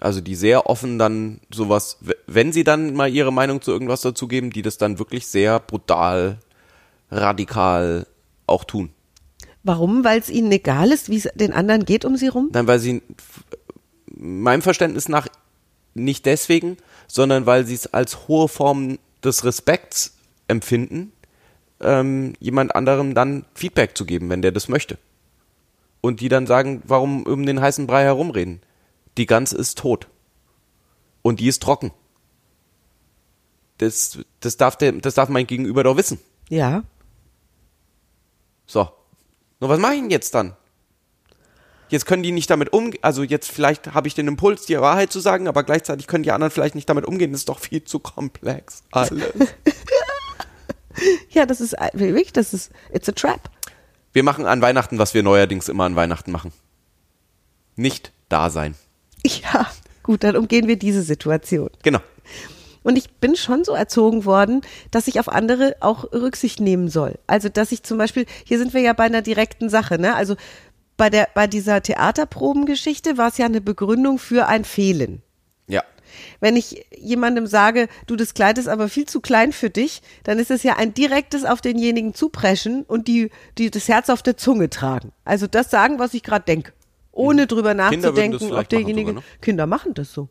Also 0.00 0.20
die 0.20 0.34
sehr 0.34 0.66
offen 0.66 0.98
dann 0.98 1.40
sowas, 1.52 1.98
wenn 2.26 2.52
sie 2.52 2.64
dann 2.64 2.94
mal 2.94 3.12
ihre 3.12 3.32
Meinung 3.32 3.62
zu 3.62 3.70
irgendwas 3.70 4.00
dazugeben, 4.00 4.50
die 4.50 4.62
das 4.62 4.76
dann 4.76 4.98
wirklich 4.98 5.26
sehr 5.26 5.60
brutal, 5.60 6.38
radikal 7.10 8.06
auch 8.46 8.64
tun. 8.64 8.90
Warum? 9.62 10.04
Weil 10.04 10.18
es 10.18 10.28
ihnen 10.28 10.52
egal 10.52 10.90
ist, 10.90 11.08
wie 11.08 11.16
es 11.16 11.28
den 11.34 11.52
anderen 11.52 11.84
geht 11.84 12.04
um 12.04 12.16
sie 12.16 12.28
rum? 12.28 12.50
Nein, 12.52 12.66
weil 12.66 12.78
sie 12.78 13.02
meinem 14.06 14.62
Verständnis 14.62 15.08
nach 15.08 15.28
nicht 15.94 16.26
deswegen, 16.26 16.76
sondern 17.06 17.46
weil 17.46 17.64
sie 17.64 17.74
es 17.74 17.92
als 17.92 18.28
hohe 18.28 18.48
Form 18.48 18.98
des 19.22 19.44
Respekts 19.44 20.16
empfinden, 20.48 21.12
ähm, 21.80 22.34
jemand 22.40 22.74
anderem 22.74 23.14
dann 23.14 23.44
Feedback 23.54 23.96
zu 23.96 24.04
geben, 24.04 24.28
wenn 24.28 24.42
der 24.42 24.52
das 24.52 24.68
möchte. 24.68 24.98
Und 26.00 26.20
die 26.20 26.28
dann 26.28 26.46
sagen, 26.46 26.82
warum 26.84 27.22
um 27.22 27.46
den 27.46 27.60
heißen 27.60 27.86
Brei 27.86 28.02
herumreden? 28.02 28.60
Die 29.16 29.26
Gans 29.26 29.52
ist 29.52 29.78
tot. 29.78 30.08
Und 31.22 31.40
die 31.40 31.48
ist 31.48 31.62
trocken. 31.62 31.92
Das, 33.78 34.18
das, 34.40 34.56
darf 34.56 34.76
der, 34.76 34.92
das 34.92 35.14
darf 35.14 35.28
mein 35.28 35.46
Gegenüber 35.46 35.82
doch 35.82 35.96
wissen. 35.96 36.20
Ja. 36.48 36.84
So. 38.66 38.88
Nur 39.60 39.70
was 39.70 39.78
mache 39.78 39.94
ich 39.94 40.00
denn 40.00 40.10
jetzt 40.10 40.34
dann? 40.34 40.56
Jetzt 41.88 42.06
können 42.06 42.22
die 42.22 42.32
nicht 42.32 42.50
damit 42.50 42.72
umgehen. 42.72 43.02
Also 43.02 43.22
jetzt 43.22 43.50
vielleicht 43.50 43.94
habe 43.94 44.08
ich 44.08 44.14
den 44.14 44.26
Impuls, 44.26 44.66
die 44.66 44.80
Wahrheit 44.80 45.12
zu 45.12 45.20
sagen, 45.20 45.48
aber 45.48 45.64
gleichzeitig 45.64 46.06
können 46.06 46.24
die 46.24 46.32
anderen 46.32 46.50
vielleicht 46.50 46.74
nicht 46.74 46.88
damit 46.88 47.04
umgehen. 47.04 47.32
Das 47.32 47.42
ist 47.42 47.48
doch 47.48 47.58
viel 47.58 47.84
zu 47.84 47.98
komplex. 47.98 48.84
Alles. 48.90 49.32
Ja, 51.30 51.44
das 51.46 51.60
ist 51.60 51.72
wirklich, 51.92 52.32
das 52.32 52.54
ist, 52.54 52.70
it's 52.92 53.08
a 53.08 53.12
trap. 53.12 53.50
wir 54.12 54.22
machen 54.22 54.46
an 54.46 54.62
Weihnachten, 54.62 54.98
was 54.98 55.14
wir 55.14 55.22
neuerdings 55.22 55.68
immer 55.68 55.84
an 55.84 55.96
Weihnachten 55.96 56.30
machen. 56.30 56.52
Nicht 57.76 58.12
da 58.28 58.50
sein. 58.50 58.76
Ja, 59.42 59.66
gut, 60.02 60.22
dann 60.22 60.36
umgehen 60.36 60.68
wir 60.68 60.76
diese 60.76 61.02
Situation. 61.02 61.70
Genau. 61.82 62.00
Und 62.82 62.96
ich 62.96 63.10
bin 63.12 63.34
schon 63.34 63.64
so 63.64 63.72
erzogen 63.72 64.26
worden, 64.26 64.60
dass 64.90 65.08
ich 65.08 65.18
auf 65.18 65.30
andere 65.30 65.76
auch 65.80 66.12
Rücksicht 66.12 66.60
nehmen 66.60 66.88
soll. 66.88 67.18
Also, 67.26 67.48
dass 67.48 67.72
ich 67.72 67.82
zum 67.82 67.96
Beispiel, 67.96 68.26
hier 68.44 68.58
sind 68.58 68.74
wir 68.74 68.82
ja 68.82 68.92
bei 68.92 69.04
einer 69.04 69.22
direkten 69.22 69.70
Sache, 69.70 69.98
ne? 69.98 70.14
Also 70.14 70.36
bei 70.96 71.10
der, 71.10 71.28
bei 71.34 71.46
dieser 71.46 71.82
Theaterprobengeschichte 71.82 73.16
war 73.16 73.28
es 73.28 73.38
ja 73.38 73.46
eine 73.46 73.62
Begründung 73.62 74.18
für 74.18 74.46
ein 74.46 74.64
Fehlen. 74.64 75.22
Ja. 75.66 75.82
Wenn 76.40 76.56
ich 76.56 76.84
jemandem 76.96 77.46
sage, 77.46 77.88
du, 78.06 78.16
das 78.16 78.34
Kleid 78.34 78.58
ist 78.58 78.68
aber 78.68 78.88
viel 78.88 79.06
zu 79.06 79.20
klein 79.20 79.52
für 79.52 79.70
dich, 79.70 80.02
dann 80.22 80.38
ist 80.38 80.50
es 80.50 80.62
ja 80.62 80.76
ein 80.76 80.94
direktes 80.94 81.44
auf 81.44 81.62
denjenigen 81.62 82.14
zupreschen 82.14 82.84
und 82.84 83.08
die, 83.08 83.30
die 83.58 83.70
das 83.70 83.88
Herz 83.88 84.10
auf 84.10 84.22
der 84.22 84.36
Zunge 84.36 84.70
tragen. 84.70 85.10
Also 85.24 85.46
das 85.46 85.70
sagen, 85.70 85.98
was 85.98 86.14
ich 86.14 86.22
gerade 86.22 86.44
denke. 86.44 86.72
Ohne 87.14 87.46
drüber 87.46 87.74
nachzudenken, 87.74 88.34
ob 88.34 88.40
vielleicht 88.40 88.52
machen 88.52 88.68
derjenige. 88.70 89.10
sogar, 89.10 89.22
ne? 89.22 89.28
Kinder 89.40 89.66
machen 89.66 89.94
das 89.94 90.12
so. 90.12 90.28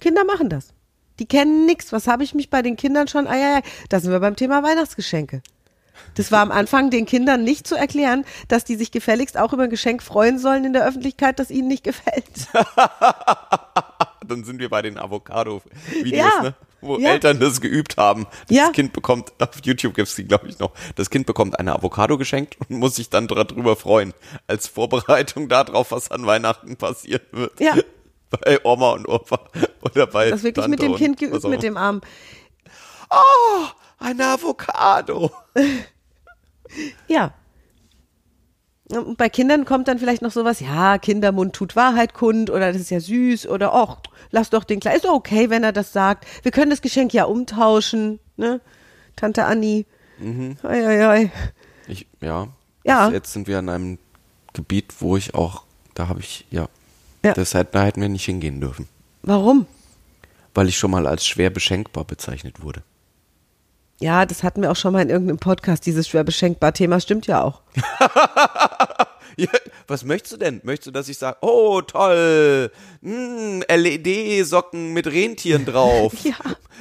Kinder 0.00 0.24
machen 0.24 0.48
das. 0.48 0.74
Die 1.18 1.26
kennen 1.26 1.66
nichts. 1.66 1.92
Was 1.92 2.06
habe 2.06 2.22
ich 2.22 2.34
mich 2.34 2.50
bei 2.50 2.62
den 2.62 2.76
Kindern 2.76 3.08
schon? 3.08 3.26
Ah, 3.26 3.36
ja, 3.36 3.50
ja. 3.56 3.60
Da 3.88 3.98
sind 3.98 4.12
wir 4.12 4.20
beim 4.20 4.36
Thema 4.36 4.62
Weihnachtsgeschenke. 4.62 5.42
Das 6.14 6.30
war 6.30 6.40
am 6.42 6.52
Anfang 6.52 6.90
den 6.90 7.06
Kindern 7.06 7.42
nicht 7.42 7.66
zu 7.66 7.74
erklären, 7.74 8.24
dass 8.46 8.62
die 8.64 8.76
sich 8.76 8.92
gefälligst 8.92 9.36
auch 9.36 9.52
über 9.52 9.64
ein 9.64 9.70
Geschenk 9.70 10.00
freuen 10.04 10.38
sollen 10.38 10.64
in 10.64 10.72
der 10.72 10.86
Öffentlichkeit, 10.86 11.40
das 11.40 11.50
ihnen 11.50 11.66
nicht 11.66 11.82
gefällt. 11.82 12.24
Dann 14.26 14.44
sind 14.44 14.60
wir 14.60 14.68
bei 14.68 14.82
den 14.82 14.98
Avocado-Videos, 14.98 16.16
Ja. 16.34 16.42
ne? 16.42 16.54
Wo 16.80 16.98
Ja. 16.98 17.10
Eltern 17.10 17.40
das 17.40 17.60
geübt 17.60 17.96
haben. 17.96 18.26
Das 18.48 18.56
Ja. 18.56 18.70
Kind 18.70 18.92
bekommt, 18.92 19.32
auf 19.40 19.50
YouTube 19.64 19.94
gibt's 19.94 20.14
die, 20.14 20.24
glaube 20.24 20.48
ich, 20.48 20.58
noch. 20.58 20.72
Das 20.96 21.10
Kind 21.10 21.26
bekommt 21.26 21.58
eine 21.58 21.74
Avocado 21.74 22.18
geschenkt 22.18 22.56
und 22.60 22.70
muss 22.78 22.96
sich 22.96 23.10
dann 23.10 23.26
darüber 23.26 23.76
freuen. 23.76 24.14
Als 24.46 24.68
Vorbereitung 24.68 25.48
darauf, 25.48 25.90
was 25.90 26.10
an 26.10 26.26
Weihnachten 26.26 26.76
passieren 26.76 27.26
wird. 27.32 27.58
Ja. 27.60 27.74
Bei 28.30 28.60
Oma 28.64 28.92
und 28.92 29.08
Opa. 29.08 29.40
Oder 29.80 30.06
bei 30.06 30.30
Das 30.30 30.42
wirklich 30.42 30.62
Tante 30.62 30.70
mit 30.70 30.82
dem 30.82 30.96
Kind 30.96 31.18
geübt 31.18 31.44
mit 31.44 31.62
dem 31.62 31.76
Arm. 31.76 32.02
Eine 33.98 34.26
Avocado. 34.26 35.30
Ja. 37.08 37.32
Und 38.90 39.18
bei 39.18 39.28
Kindern 39.28 39.66
kommt 39.66 39.86
dann 39.88 39.98
vielleicht 39.98 40.22
noch 40.22 40.30
sowas, 40.32 40.60
ja, 40.60 40.96
Kindermund 40.98 41.54
tut 41.54 41.76
Wahrheit 41.76 42.14
kund 42.14 42.48
oder 42.48 42.72
das 42.72 42.80
ist 42.80 42.90
ja 42.90 43.00
süß 43.00 43.46
oder 43.48 43.74
ach, 43.74 43.98
lass 44.30 44.48
doch 44.48 44.64
den 44.64 44.80
Kleinen, 44.80 44.96
ist 44.96 45.04
doch 45.04 45.12
okay, 45.12 45.50
wenn 45.50 45.62
er 45.62 45.72
das 45.72 45.92
sagt. 45.92 46.26
Wir 46.42 46.52
können 46.52 46.70
das 46.70 46.80
Geschenk 46.80 47.12
ja 47.12 47.24
umtauschen, 47.24 48.18
ne? 48.36 48.60
Tante 49.14 49.44
Anni. 49.44 49.84
Mhm. 50.18 50.56
Ei, 50.62 50.86
ei, 50.86 51.08
ei. 51.08 51.32
Ich, 51.86 52.06
ja. 52.22 52.48
Ja. 52.84 53.10
Jetzt 53.10 53.32
sind 53.34 53.46
wir 53.46 53.58
an 53.58 53.68
einem 53.68 53.98
Gebiet, 54.54 54.94
wo 55.00 55.16
ich 55.16 55.34
auch, 55.34 55.64
da 55.94 56.08
habe 56.08 56.20
ich, 56.20 56.46
ja, 56.50 56.68
Ja. 57.24 57.34
hätten, 57.34 57.66
da 57.72 57.82
hätten 57.84 58.00
wir 58.00 58.08
nicht 58.08 58.24
hingehen 58.24 58.60
dürfen. 58.60 58.88
Warum? 59.22 59.66
Weil 60.54 60.68
ich 60.68 60.78
schon 60.78 60.90
mal 60.90 61.06
als 61.06 61.26
schwer 61.26 61.50
beschenkbar 61.50 62.04
bezeichnet 62.04 62.62
wurde. 62.62 62.82
Ja, 64.00 64.26
das 64.26 64.42
hatten 64.42 64.62
wir 64.62 64.70
auch 64.70 64.76
schon 64.76 64.92
mal 64.92 65.02
in 65.02 65.10
irgendeinem 65.10 65.38
Podcast, 65.38 65.84
dieses 65.86 66.08
schwer 66.08 66.24
beschenkbar 66.24 66.72
Thema, 66.72 67.00
stimmt 67.00 67.26
ja 67.26 67.42
auch. 67.42 67.62
Ja, 69.38 69.50
was 69.86 70.04
möchtest 70.04 70.32
du 70.32 70.36
denn? 70.36 70.60
Möchtest 70.64 70.88
du, 70.88 70.90
dass 70.90 71.08
ich 71.08 71.16
sage, 71.16 71.36
oh 71.42 71.80
toll, 71.80 72.72
mm, 73.02 73.60
LED-Socken 73.68 74.92
mit 74.92 75.06
Rentieren 75.06 75.64
drauf. 75.64 76.12
Ja. 76.24 76.34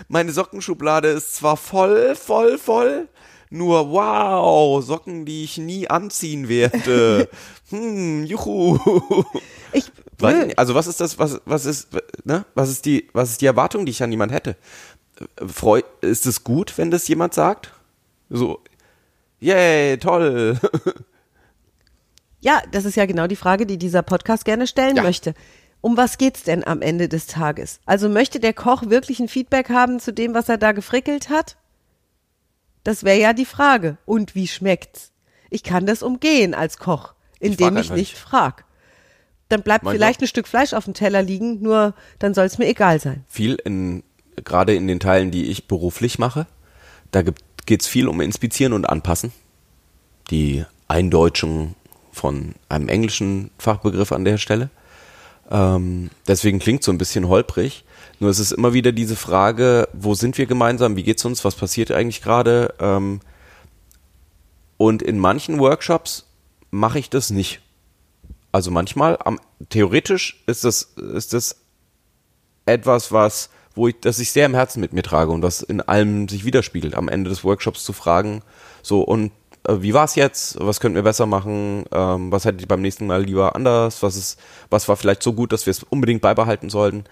Meine 0.07 0.31
Sockenschublade 0.31 1.09
ist 1.09 1.35
zwar 1.35 1.55
voll, 1.55 2.15
voll, 2.15 2.57
voll, 2.57 3.09
nur 3.51 3.91
wow, 3.91 4.83
Socken, 4.83 5.25
die 5.25 5.43
ich 5.43 5.59
nie 5.59 5.87
anziehen 5.87 6.49
werde. 6.49 7.29
hm, 7.69 8.25
juhu. 8.25 8.79
Ich. 9.71 9.91
Also 10.55 10.73
was 10.73 10.87
ist 10.87 10.99
das, 10.99 11.19
was, 11.19 11.39
was 11.45 11.65
ist, 11.65 11.89
ne? 12.23 12.43
Was 12.55 12.69
ist 12.69 12.85
die, 12.85 13.07
was 13.13 13.29
ist 13.29 13.41
die 13.41 13.45
Erwartung, 13.45 13.85
die 13.85 13.91
ich 13.91 14.01
an 14.01 14.11
jemand 14.11 14.31
hätte? 14.31 14.55
Freu, 15.47 15.81
ist 16.01 16.25
es 16.25 16.43
gut, 16.43 16.77
wenn 16.77 16.91
das 16.91 17.07
jemand 17.07 17.33
sagt? 17.33 17.73
So, 18.29 18.61
yay, 19.39 19.97
toll. 19.97 20.59
Ja, 22.39 22.61
das 22.71 22.85
ist 22.85 22.95
ja 22.95 23.05
genau 23.07 23.25
die 23.27 23.35
Frage, 23.35 23.65
die 23.65 23.77
dieser 23.77 24.03
Podcast 24.03 24.45
gerne 24.45 24.67
stellen 24.67 24.95
Ja. 24.95 25.03
möchte. 25.03 25.33
Um 25.81 25.97
was 25.97 26.17
geht's 26.17 26.43
denn 26.43 26.63
am 26.65 26.81
Ende 26.81 27.09
des 27.09 27.25
Tages? 27.27 27.79
Also 27.85 28.09
möchte 28.09 28.39
der 28.39 28.53
Koch 28.53 28.83
wirklich 28.89 29.19
ein 29.19 29.27
Feedback 29.27 29.69
haben 29.69 29.99
zu 29.99 30.13
dem, 30.13 30.33
was 30.33 30.47
er 30.47 30.57
da 30.57 30.71
gefrickelt 30.71 31.29
hat? 31.29 31.57
Das 32.83 33.03
wäre 33.03 33.19
ja 33.19 33.33
die 33.33 33.45
Frage. 33.45 33.97
Und 34.05 34.35
wie 34.35 34.47
schmeckt's? 34.47 35.11
Ich 35.49 35.63
kann 35.63 35.85
das 35.85 36.03
umgehen 36.03 36.53
als 36.53 36.77
Koch, 36.77 37.13
Ich 37.39 37.51
indem 37.51 37.73
ich 37.73 37.77
einfach 37.85 37.95
nicht 37.95 38.13
nicht. 38.13 38.17
frag. 38.17 38.65
Dann 39.49 39.63
bleibt 39.63 39.83
Mein 39.85 39.95
vielleicht 39.95 40.19
Gott. 40.19 40.25
ein 40.25 40.29
Stück 40.29 40.47
Fleisch 40.47 40.73
auf 40.73 40.85
dem 40.85 40.93
Teller 40.93 41.23
liegen, 41.23 41.61
nur 41.61 41.95
dann 42.19 42.33
soll 42.33 42.45
es 42.45 42.57
mir 42.57 42.67
egal 42.67 42.99
sein. 42.99 43.23
viel 43.27 43.55
in, 43.65 44.03
gerade 44.43 44.75
in 44.75 44.87
den 44.87 44.99
Teilen, 44.99 45.31
die 45.31 45.45
ich 45.45 45.67
beruflich 45.67 46.19
mache, 46.19 46.47
da 47.11 47.23
geht 47.65 47.81
es 47.81 47.87
viel 47.87 48.07
um 48.07 48.21
Inspizieren 48.21 48.73
und 48.73 48.85
Anpassen. 48.85 49.31
Die 50.29 50.65
Eindeutschung 50.87 51.75
von 52.11 52.55
einem 52.69 52.89
englischen 52.89 53.51
Fachbegriff 53.57 54.11
an 54.11 54.25
der 54.25 54.37
Stelle. 54.37 54.69
Ähm, 55.49 56.09
deswegen 56.27 56.59
klingt 56.59 56.83
so 56.83 56.91
ein 56.91 56.97
bisschen 56.97 57.27
holprig. 57.27 57.85
Nur 58.19 58.29
es 58.29 58.39
ist 58.39 58.51
immer 58.51 58.73
wieder 58.73 58.91
diese 58.91 59.15
Frage, 59.15 59.87
wo 59.93 60.15
sind 60.15 60.37
wir 60.37 60.45
gemeinsam, 60.45 60.95
wie 60.95 61.03
geht's 61.03 61.23
uns, 61.23 61.45
was 61.45 61.55
passiert 61.55 61.91
eigentlich 61.91 62.21
gerade? 62.21 62.73
Ähm, 62.79 63.21
und 64.77 65.01
in 65.01 65.19
manchen 65.19 65.59
Workshops 65.59 66.25
mache 66.71 66.99
ich 66.99 67.09
das 67.09 67.29
nicht. 67.29 67.61
Also 68.51 68.71
manchmal, 68.71 69.17
am, 69.23 69.39
theoretisch 69.69 70.43
ist 70.47 70.63
das, 70.63 70.93
ist 71.13 71.33
das 71.33 71.57
etwas, 72.65 73.11
was, 73.11 73.49
wo 73.77 73.87
ich, 73.87 73.95
das 74.01 74.19
ich 74.19 74.31
sehr 74.31 74.45
im 74.45 74.55
Herzen 74.55 74.81
mit 74.81 74.93
mir 74.93 75.03
trage 75.03 75.31
und 75.31 75.43
was 75.43 75.61
in 75.61 75.81
allem 75.81 76.27
sich 76.27 76.43
widerspiegelt, 76.43 76.95
am 76.95 77.09
Ende 77.09 77.29
des 77.29 77.43
Workshops 77.43 77.83
zu 77.83 77.93
fragen, 77.93 78.41
so 78.81 79.01
und 79.01 79.31
äh, 79.67 79.81
wie 79.81 79.93
war's 79.93 80.15
jetzt? 80.15 80.57
Was 80.59 80.79
könnten 80.79 80.95
wir 80.95 81.03
besser 81.03 81.25
machen? 81.25 81.85
Ähm, 81.91 82.31
was 82.31 82.45
hättet 82.45 82.61
ihr 82.61 82.67
beim 82.67 82.81
nächsten 82.81 83.07
Mal 83.07 83.23
lieber 83.23 83.55
anders? 83.55 84.01
Was 84.03 84.15
ist, 84.15 84.39
was 84.69 84.87
war 84.87 84.95
vielleicht 84.95 85.23
so 85.23 85.33
gut, 85.33 85.51
dass 85.51 85.65
wir 85.65 85.71
es 85.71 85.83
unbedingt 85.83 86.21
beibehalten 86.21 86.69
sollten? 86.69 87.05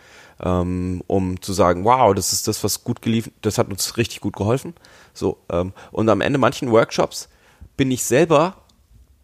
Ähm, 0.44 1.02
um 1.08 1.42
zu 1.42 1.54
sagen, 1.54 1.86
wow, 1.86 2.14
das 2.14 2.34
ist 2.34 2.48
das, 2.48 2.64
was 2.64 2.84
gut 2.84 3.02
geliefert, 3.02 3.34
das 3.42 3.58
hat 3.58 3.70
uns 3.70 3.98
richtig 3.98 4.20
gut 4.20 4.36
geholfen. 4.36 4.74
So, 5.14 5.38
ähm, 5.50 5.74
und 5.92 6.10
am 6.10 6.22
Ende 6.22 6.40
manchen 6.40 6.72
Workshops 6.72 7.30
bin 7.78 7.92
ich 7.92 8.04
selber 8.04 8.56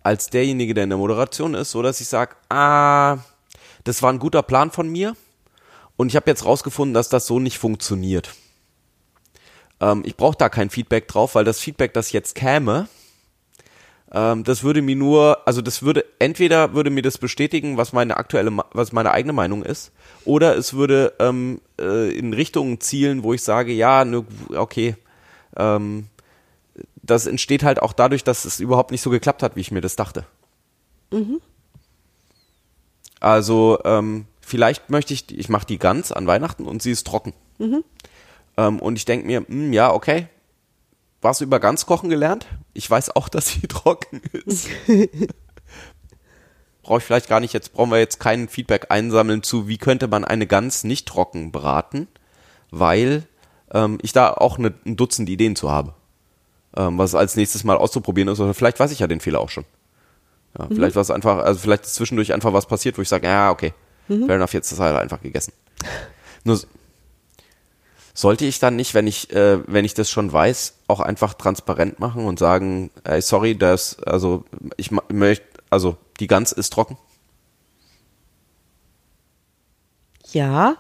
als 0.04 0.30
derjenige, 0.30 0.74
der 0.74 0.86
in 0.86 0.90
der 0.90 0.98
Moderation 0.98 1.54
ist, 1.54 1.72
so 1.72 1.82
dass 1.82 2.02
ich 2.02 2.08
sage, 2.08 2.36
ah, 2.50 3.18
das 3.84 4.02
war 4.02 4.12
ein 4.12 4.20
guter 4.20 4.42
Plan 4.42 4.72
von 4.72 4.88
mir 4.88 5.16
und 6.02 6.08
ich 6.08 6.16
habe 6.16 6.32
jetzt 6.32 6.46
rausgefunden, 6.46 6.96
dass 6.96 7.10
das 7.10 7.28
so 7.28 7.40
nicht 7.40 7.60
funktioniert. 7.60 8.34
Ähm, 9.80 10.02
ich 10.04 10.18
brauche 10.18 10.36
da 10.36 10.50
kein 10.50 10.72
Feedback 10.72 11.08
drauf, 11.08 11.36
weil 11.36 11.46
das 11.46 11.60
Feedback, 11.60 11.94
das 11.94 12.12
jetzt 12.12 12.34
käme, 12.34 12.88
ähm, 14.12 14.44
das 14.44 14.64
würde 14.64 14.82
mir 14.82 14.96
nur, 14.96 15.48
also 15.48 15.62
das 15.62 15.84
würde, 15.84 16.04
entweder 16.18 16.74
würde 16.74 16.90
mir 16.90 17.04
das 17.04 17.20
bestätigen, 17.20 17.78
was 17.78 17.94
meine 17.94 18.18
aktuelle, 18.18 18.52
was 18.74 18.94
meine 18.94 19.12
eigene 19.12 19.32
Meinung 19.32 19.62
ist, 19.62 19.92
oder 20.26 20.58
es 20.58 20.74
würde 20.74 21.14
ähm, 21.20 21.62
äh, 21.80 22.10
in 22.18 22.34
Richtungen 22.34 22.82
zielen, 22.82 23.22
wo 23.22 23.36
ich 23.36 23.44
sage, 23.44 23.72
ja, 23.72 24.04
ne, 24.04 24.26
okay, 24.56 24.96
ähm, 25.56 26.08
das 27.04 27.28
entsteht 27.28 27.62
halt 27.62 27.80
auch 27.80 27.94
dadurch, 27.94 28.24
dass 28.24 28.46
es 28.46 28.60
überhaupt 28.60 28.90
nicht 28.90 29.02
so 29.04 29.12
geklappt 29.12 29.44
hat, 29.44 29.56
wie 29.56 29.62
ich 29.62 29.70
mir 29.70 29.82
das 29.82 29.98
dachte. 29.98 30.26
Also 33.20 33.78
ähm, 33.86 34.26
vielleicht 34.52 34.90
möchte 34.90 35.14
ich, 35.14 35.36
ich 35.36 35.50
mache 35.50 35.66
die 35.66 35.80
Gans 35.80 36.12
an 36.12 36.28
Weihnachten 36.28 36.68
und 36.68 36.84
sie 36.84 36.92
ist 36.92 37.08
trocken. 37.08 37.34
Ähm, 38.58 38.80
und 38.80 38.98
ich 38.98 39.06
denke 39.06 39.26
mir, 39.26 39.46
hm, 39.48 39.74
ja, 39.74 39.92
okay, 39.92 40.28
warst 41.22 41.42
du 41.42 41.46
über 41.46 41.60
Gans 41.60 41.86
kochen 41.86 42.10
gelernt? 42.10 42.46
Ich 42.74 42.90
weiß 42.90 43.16
auch, 43.16 43.30
dass 43.36 43.48
sie 43.48 43.68
trocken 43.68 44.22
ist. 44.46 44.68
Brauche 46.84 47.00
ich 47.00 47.04
vielleicht 47.04 47.30
gar 47.30 47.40
nicht, 47.40 47.54
jetzt 47.54 47.74
brauchen 47.74 47.92
wir 47.92 48.00
jetzt 48.00 48.20
kein 48.20 48.50
Feedback 48.50 48.88
einsammeln 48.90 49.44
zu, 49.44 49.68
wie 49.68 49.78
könnte 49.78 50.08
man 50.08 50.26
eine 50.26 50.48
Gans 50.48 50.84
nicht 50.84 51.08
trocken 51.08 51.52
braten, 51.52 52.08
weil 52.72 53.28
ähm, 53.72 54.00
ich 54.02 54.14
da 54.14 54.34
auch 54.34 54.58
eine, 54.58 54.74
ein 54.86 54.98
Dutzend 54.98 55.30
Ideen 55.30 55.56
zu 55.56 55.72
habe 55.72 55.94
ähm, 56.76 56.98
was 56.98 57.16
als 57.16 57.36
nächstes 57.36 57.64
Mal 57.64 57.78
auszuprobieren 57.78 58.30
ist. 58.30 58.40
Oder 58.40 58.54
vielleicht 58.54 58.80
weiß 58.80 58.92
ich 58.92 59.00
ja 59.00 59.08
den 59.08 59.20
Fehler 59.20 59.40
auch 59.40 59.50
schon. 59.50 59.66
Ja, 60.58 60.68
Vielleicht 60.68 60.96
war 60.96 61.02
es 61.02 61.12
einfach, 61.12 61.38
also 61.38 61.60
vielleicht 61.60 61.86
ist 61.86 61.96
zwischendurch 61.96 62.34
einfach 62.34 62.52
was 62.52 62.66
passiert, 62.66 62.98
wo 62.98 63.02
ich 63.02 63.10
sage, 63.10 63.28
ja, 63.28 63.52
okay, 63.52 63.74
fair 64.08 64.36
enough, 64.36 64.54
jetzt 64.54 64.72
ist 64.72 64.80
halt 64.80 64.96
einfach 64.96 65.22
gegessen. 65.22 65.54
Nur 66.44 66.60
sollte 68.14 68.46
ich 68.46 68.60
dann 68.60 68.76
nicht, 68.76 68.94
wenn 68.94 69.08
ich, 69.08 69.32
äh, 69.32 69.60
wenn 69.68 69.86
ich 69.86 69.94
das 69.94 70.10
schon 70.10 70.32
weiß, 70.32 70.76
auch 70.88 71.00
einfach 71.00 71.34
transparent 71.34 72.00
machen 72.00 72.26
und 72.26 72.40
sagen, 72.40 72.92
ey, 73.04 73.22
sorry, 73.22 73.58
das, 73.58 74.00
also 74.04 74.44
ich 74.78 74.92
möchte, 75.10 75.46
also 75.70 75.98
die 76.20 76.28
Gans 76.28 76.52
ist 76.52 76.74
trocken. 76.74 76.98
Ja. 80.32 80.78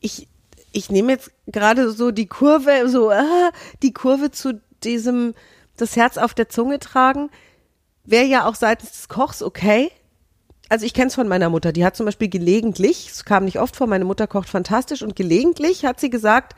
Ich, 0.00 0.28
ich 0.72 0.90
nehme 0.90 1.12
jetzt 1.12 1.30
gerade 1.46 1.90
so 1.90 2.10
die 2.10 2.26
Kurve, 2.26 2.88
so 2.88 3.10
ah, 3.10 3.50
die 3.82 3.92
Kurve 3.92 4.30
zu 4.30 4.60
diesem, 4.82 5.34
das 5.76 5.96
Herz 5.96 6.16
auf 6.16 6.34
der 6.34 6.48
Zunge 6.48 6.78
tragen, 6.78 7.30
wäre 8.04 8.24
ja 8.24 8.46
auch 8.46 8.54
seitens 8.54 8.92
des 8.92 9.08
Kochs 9.08 9.42
okay. 9.42 9.90
Also 10.70 10.86
ich 10.86 10.94
kenne 10.94 11.08
es 11.08 11.16
von 11.16 11.26
meiner 11.28 11.50
Mutter, 11.50 11.72
die 11.72 11.84
hat 11.84 11.96
zum 11.96 12.06
Beispiel 12.06 12.28
gelegentlich, 12.28 13.08
es 13.12 13.24
kam 13.24 13.44
nicht 13.44 13.58
oft 13.58 13.74
vor, 13.76 13.88
meine 13.88 14.04
Mutter 14.04 14.26
kocht 14.28 14.48
fantastisch 14.48 15.02
und 15.02 15.16
gelegentlich 15.16 15.84
hat 15.84 15.98
sie 16.00 16.10
gesagt, 16.10 16.54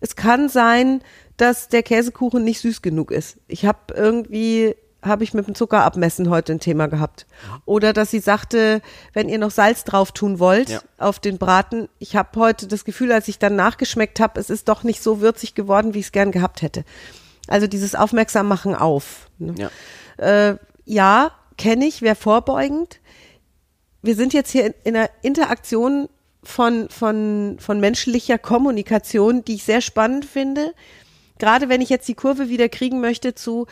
es 0.00 0.14
kann 0.14 0.48
sein, 0.48 1.02
dass 1.36 1.68
der 1.68 1.82
Käsekuchen 1.82 2.44
nicht 2.44 2.60
süß 2.60 2.80
genug 2.80 3.10
ist. 3.10 3.38
Ich 3.48 3.66
habe 3.66 3.92
irgendwie, 3.92 4.76
habe 5.02 5.24
ich 5.24 5.34
mit 5.34 5.48
dem 5.48 5.56
Zuckerabmessen 5.56 6.30
heute 6.30 6.52
ein 6.52 6.60
Thema 6.60 6.86
gehabt. 6.86 7.26
Oder 7.64 7.92
dass 7.92 8.10
sie 8.12 8.20
sagte, 8.20 8.80
wenn 9.12 9.28
ihr 9.28 9.38
noch 9.38 9.50
Salz 9.50 9.82
drauf 9.82 10.12
tun 10.12 10.38
wollt 10.38 10.68
Ja. 10.68 10.80
auf 10.98 11.18
den 11.18 11.36
Braten, 11.38 11.88
ich 11.98 12.14
habe 12.14 12.38
heute 12.38 12.68
das 12.68 12.84
Gefühl, 12.84 13.10
als 13.10 13.26
ich 13.26 13.40
dann 13.40 13.56
nachgeschmeckt 13.56 14.20
habe, 14.20 14.38
es 14.38 14.48
ist 14.48 14.68
doch 14.68 14.84
nicht 14.84 15.02
so 15.02 15.20
würzig 15.20 15.56
geworden, 15.56 15.92
wie 15.92 15.98
ich 15.98 16.06
es 16.06 16.12
gern 16.12 16.30
gehabt 16.30 16.62
hätte. 16.62 16.84
Also 17.48 17.66
dieses 17.66 17.96
Aufmerksam 17.96 18.46
machen 18.46 18.76
auf. 18.76 19.28
Ne? 19.38 19.54
Ja. 19.58 19.70
Äh, 20.50 20.56
ja, 20.84 21.32
kenne 21.58 21.84
ich, 21.86 22.00
wäre 22.02 22.14
vorbeugend. 22.16 23.00
Wir 24.06 24.14
sind 24.14 24.32
jetzt 24.32 24.50
hier 24.50 24.66
in, 24.66 24.74
in 24.84 24.96
einer 24.96 25.10
Interaktion 25.22 26.08
von, 26.42 26.88
von, 26.88 27.56
von 27.58 27.80
menschlicher 27.80 28.38
Kommunikation, 28.38 29.44
die 29.44 29.56
ich 29.56 29.64
sehr 29.64 29.80
spannend 29.80 30.24
finde. 30.24 30.74
Gerade 31.38 31.68
wenn 31.68 31.80
ich 31.80 31.88
jetzt 31.88 32.06
die 32.08 32.14
Kurve 32.14 32.48
wieder 32.48 32.68
kriegen 32.68 33.00
möchte 33.00 33.34
zu, 33.34 33.66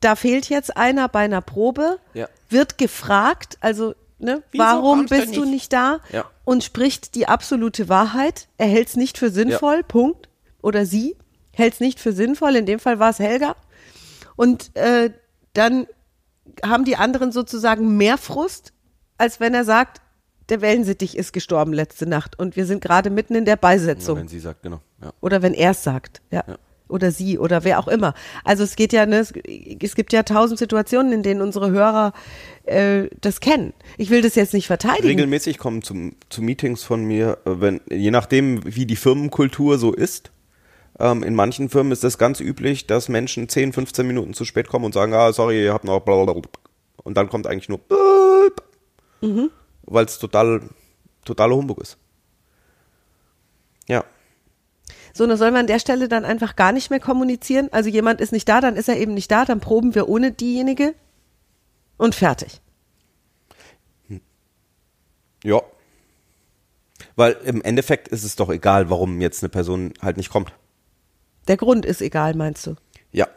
da 0.00 0.14
fehlt 0.16 0.48
jetzt 0.48 0.76
einer 0.76 1.08
bei 1.08 1.20
einer 1.20 1.40
Probe, 1.42 1.98
Ja. 2.14 2.28
wird 2.48 2.78
gefragt, 2.78 3.58
also 3.60 3.94
ne, 4.18 4.42
Wieso 4.52 4.64
warum 4.64 5.06
bist 5.06 5.34
du 5.36 5.40
nicht? 5.40 5.50
nicht 5.52 5.72
da? 5.72 6.00
Ja. 6.12 6.24
Und 6.44 6.64
spricht 6.64 7.14
die 7.16 7.26
absolute 7.28 7.88
Wahrheit. 7.88 8.48
Er 8.58 8.68
hält 8.68 8.88
es 8.88 8.96
nicht 8.96 9.18
für 9.18 9.30
sinnvoll, 9.30 9.82
Punkt. 9.82 10.28
Oder 10.62 10.86
sie 10.86 11.16
hält 11.52 11.74
es 11.74 11.80
nicht 11.80 12.00
für 12.00 12.12
sinnvoll. 12.12 12.56
In 12.56 12.66
dem 12.66 12.78
Fall 12.78 12.98
war 12.98 13.10
es 13.10 13.18
Helga. 13.18 13.56
Und 14.36 14.74
äh, 14.76 15.10
dann 15.52 15.86
haben 16.64 16.84
die 16.84 16.96
anderen 16.96 17.32
sozusagen 17.32 17.96
mehr 17.96 18.18
Frust, 18.18 18.72
als 19.20 19.38
wenn 19.38 19.54
er 19.54 19.64
sagt, 19.64 20.00
der 20.48 20.60
Wellensittich 20.62 21.16
ist 21.16 21.32
gestorben 21.32 21.72
letzte 21.72 22.06
Nacht 22.06 22.38
und 22.38 22.56
wir 22.56 22.66
sind 22.66 22.82
gerade 22.82 23.10
mitten 23.10 23.34
in 23.34 23.44
der 23.44 23.52
Ja, 23.54 23.60
Beisetzung. 23.60 24.18
wenn 24.18 24.28
sie 24.28 24.40
sagt, 24.40 24.62
genau. 24.62 24.80
Ja. 25.02 25.12
Oder 25.20 25.42
wenn 25.42 25.54
er 25.54 25.72
es 25.72 25.82
sagt. 25.84 26.22
Ja. 26.30 26.42
Ja. 26.46 26.56
oder 26.88 27.12
sie 27.12 27.38
oder 27.38 27.62
wer 27.62 27.78
auch 27.78 27.86
immer. 27.86 28.14
Also 28.44 28.64
es 28.64 28.74
geht 28.74 28.92
ja, 28.92 29.06
ne, 29.06 29.18
es, 29.18 29.94
gibt 29.94 30.12
ja 30.12 30.24
tausend 30.24 30.58
Situationen, 30.58 31.12
in 31.12 31.22
denen 31.22 31.40
unsere 31.40 31.70
Hörer 31.70 32.12
äh, 32.64 33.08
das 33.20 33.40
kennen. 33.40 33.74
Ich 33.96 34.10
will 34.10 34.22
das 34.22 34.34
jetzt 34.34 34.54
nicht 34.54 34.66
verteidigen. 34.66 35.06
Regelmäßig 35.06 35.58
kommen 35.58 35.82
zum, 35.82 36.16
zu 36.30 36.42
Meetings 36.42 36.82
von 36.82 37.04
mir, 37.04 37.38
äh, 37.44 37.60
wenn, 37.60 37.80
je 37.88 38.10
nachdem, 38.10 38.60
wie 38.64 38.86
die 38.86 38.96
Firmenkultur 38.96 39.78
so 39.78 39.92
ist. 39.92 40.32
Ähm, 40.98 41.22
in 41.22 41.34
manchen 41.36 41.68
Firmen 41.68 41.92
ist 41.92 42.02
es 42.02 42.18
ganz 42.18 42.40
üblich, 42.40 42.88
dass 42.88 43.08
Menschen 43.08 43.48
10, 43.48 43.72
15 43.72 44.04
Minuten 44.06 44.34
zu 44.34 44.44
spät 44.44 44.66
kommen 44.66 44.86
und 44.86 44.94
sagen, 44.94 45.14
ah, 45.14 45.32
sorry, 45.32 45.62
ihr 45.62 45.72
habt 45.72 45.84
noch 45.84 46.00
blablabla. 46.00 46.42
Und 47.04 47.16
dann 47.16 47.28
kommt 47.28 47.46
eigentlich 47.46 47.68
nur 47.68 47.78
Mhm. 49.20 49.50
weil 49.82 50.04
es 50.04 50.18
total, 50.18 50.62
totaler 51.24 51.56
Humbug 51.56 51.80
ist. 51.80 51.98
Ja. 53.88 54.04
So, 55.12 55.26
dann 55.26 55.36
soll 55.36 55.50
man 55.50 55.60
an 55.60 55.66
der 55.66 55.80
Stelle 55.80 56.08
dann 56.08 56.24
einfach 56.24 56.56
gar 56.56 56.72
nicht 56.72 56.90
mehr 56.90 57.00
kommunizieren. 57.00 57.68
Also 57.72 57.90
jemand 57.90 58.20
ist 58.20 58.32
nicht 58.32 58.48
da, 58.48 58.60
dann 58.60 58.76
ist 58.76 58.88
er 58.88 58.96
eben 58.96 59.14
nicht 59.14 59.30
da, 59.30 59.44
dann 59.44 59.60
proben 59.60 59.94
wir 59.94 60.08
ohne 60.08 60.32
diejenige 60.32 60.94
und 61.96 62.14
fertig. 62.14 62.60
Ja. 65.44 65.60
Weil 67.16 67.32
im 67.44 67.62
Endeffekt 67.62 68.08
ist 68.08 68.24
es 68.24 68.36
doch 68.36 68.50
egal, 68.50 68.90
warum 68.90 69.20
jetzt 69.20 69.42
eine 69.42 69.48
Person 69.48 69.92
halt 70.00 70.16
nicht 70.16 70.30
kommt. 70.30 70.52
Der 71.48 71.56
Grund 71.56 71.84
ist 71.84 72.00
egal, 72.00 72.34
meinst 72.34 72.66
du? 72.66 72.76
Ja. 73.12 73.28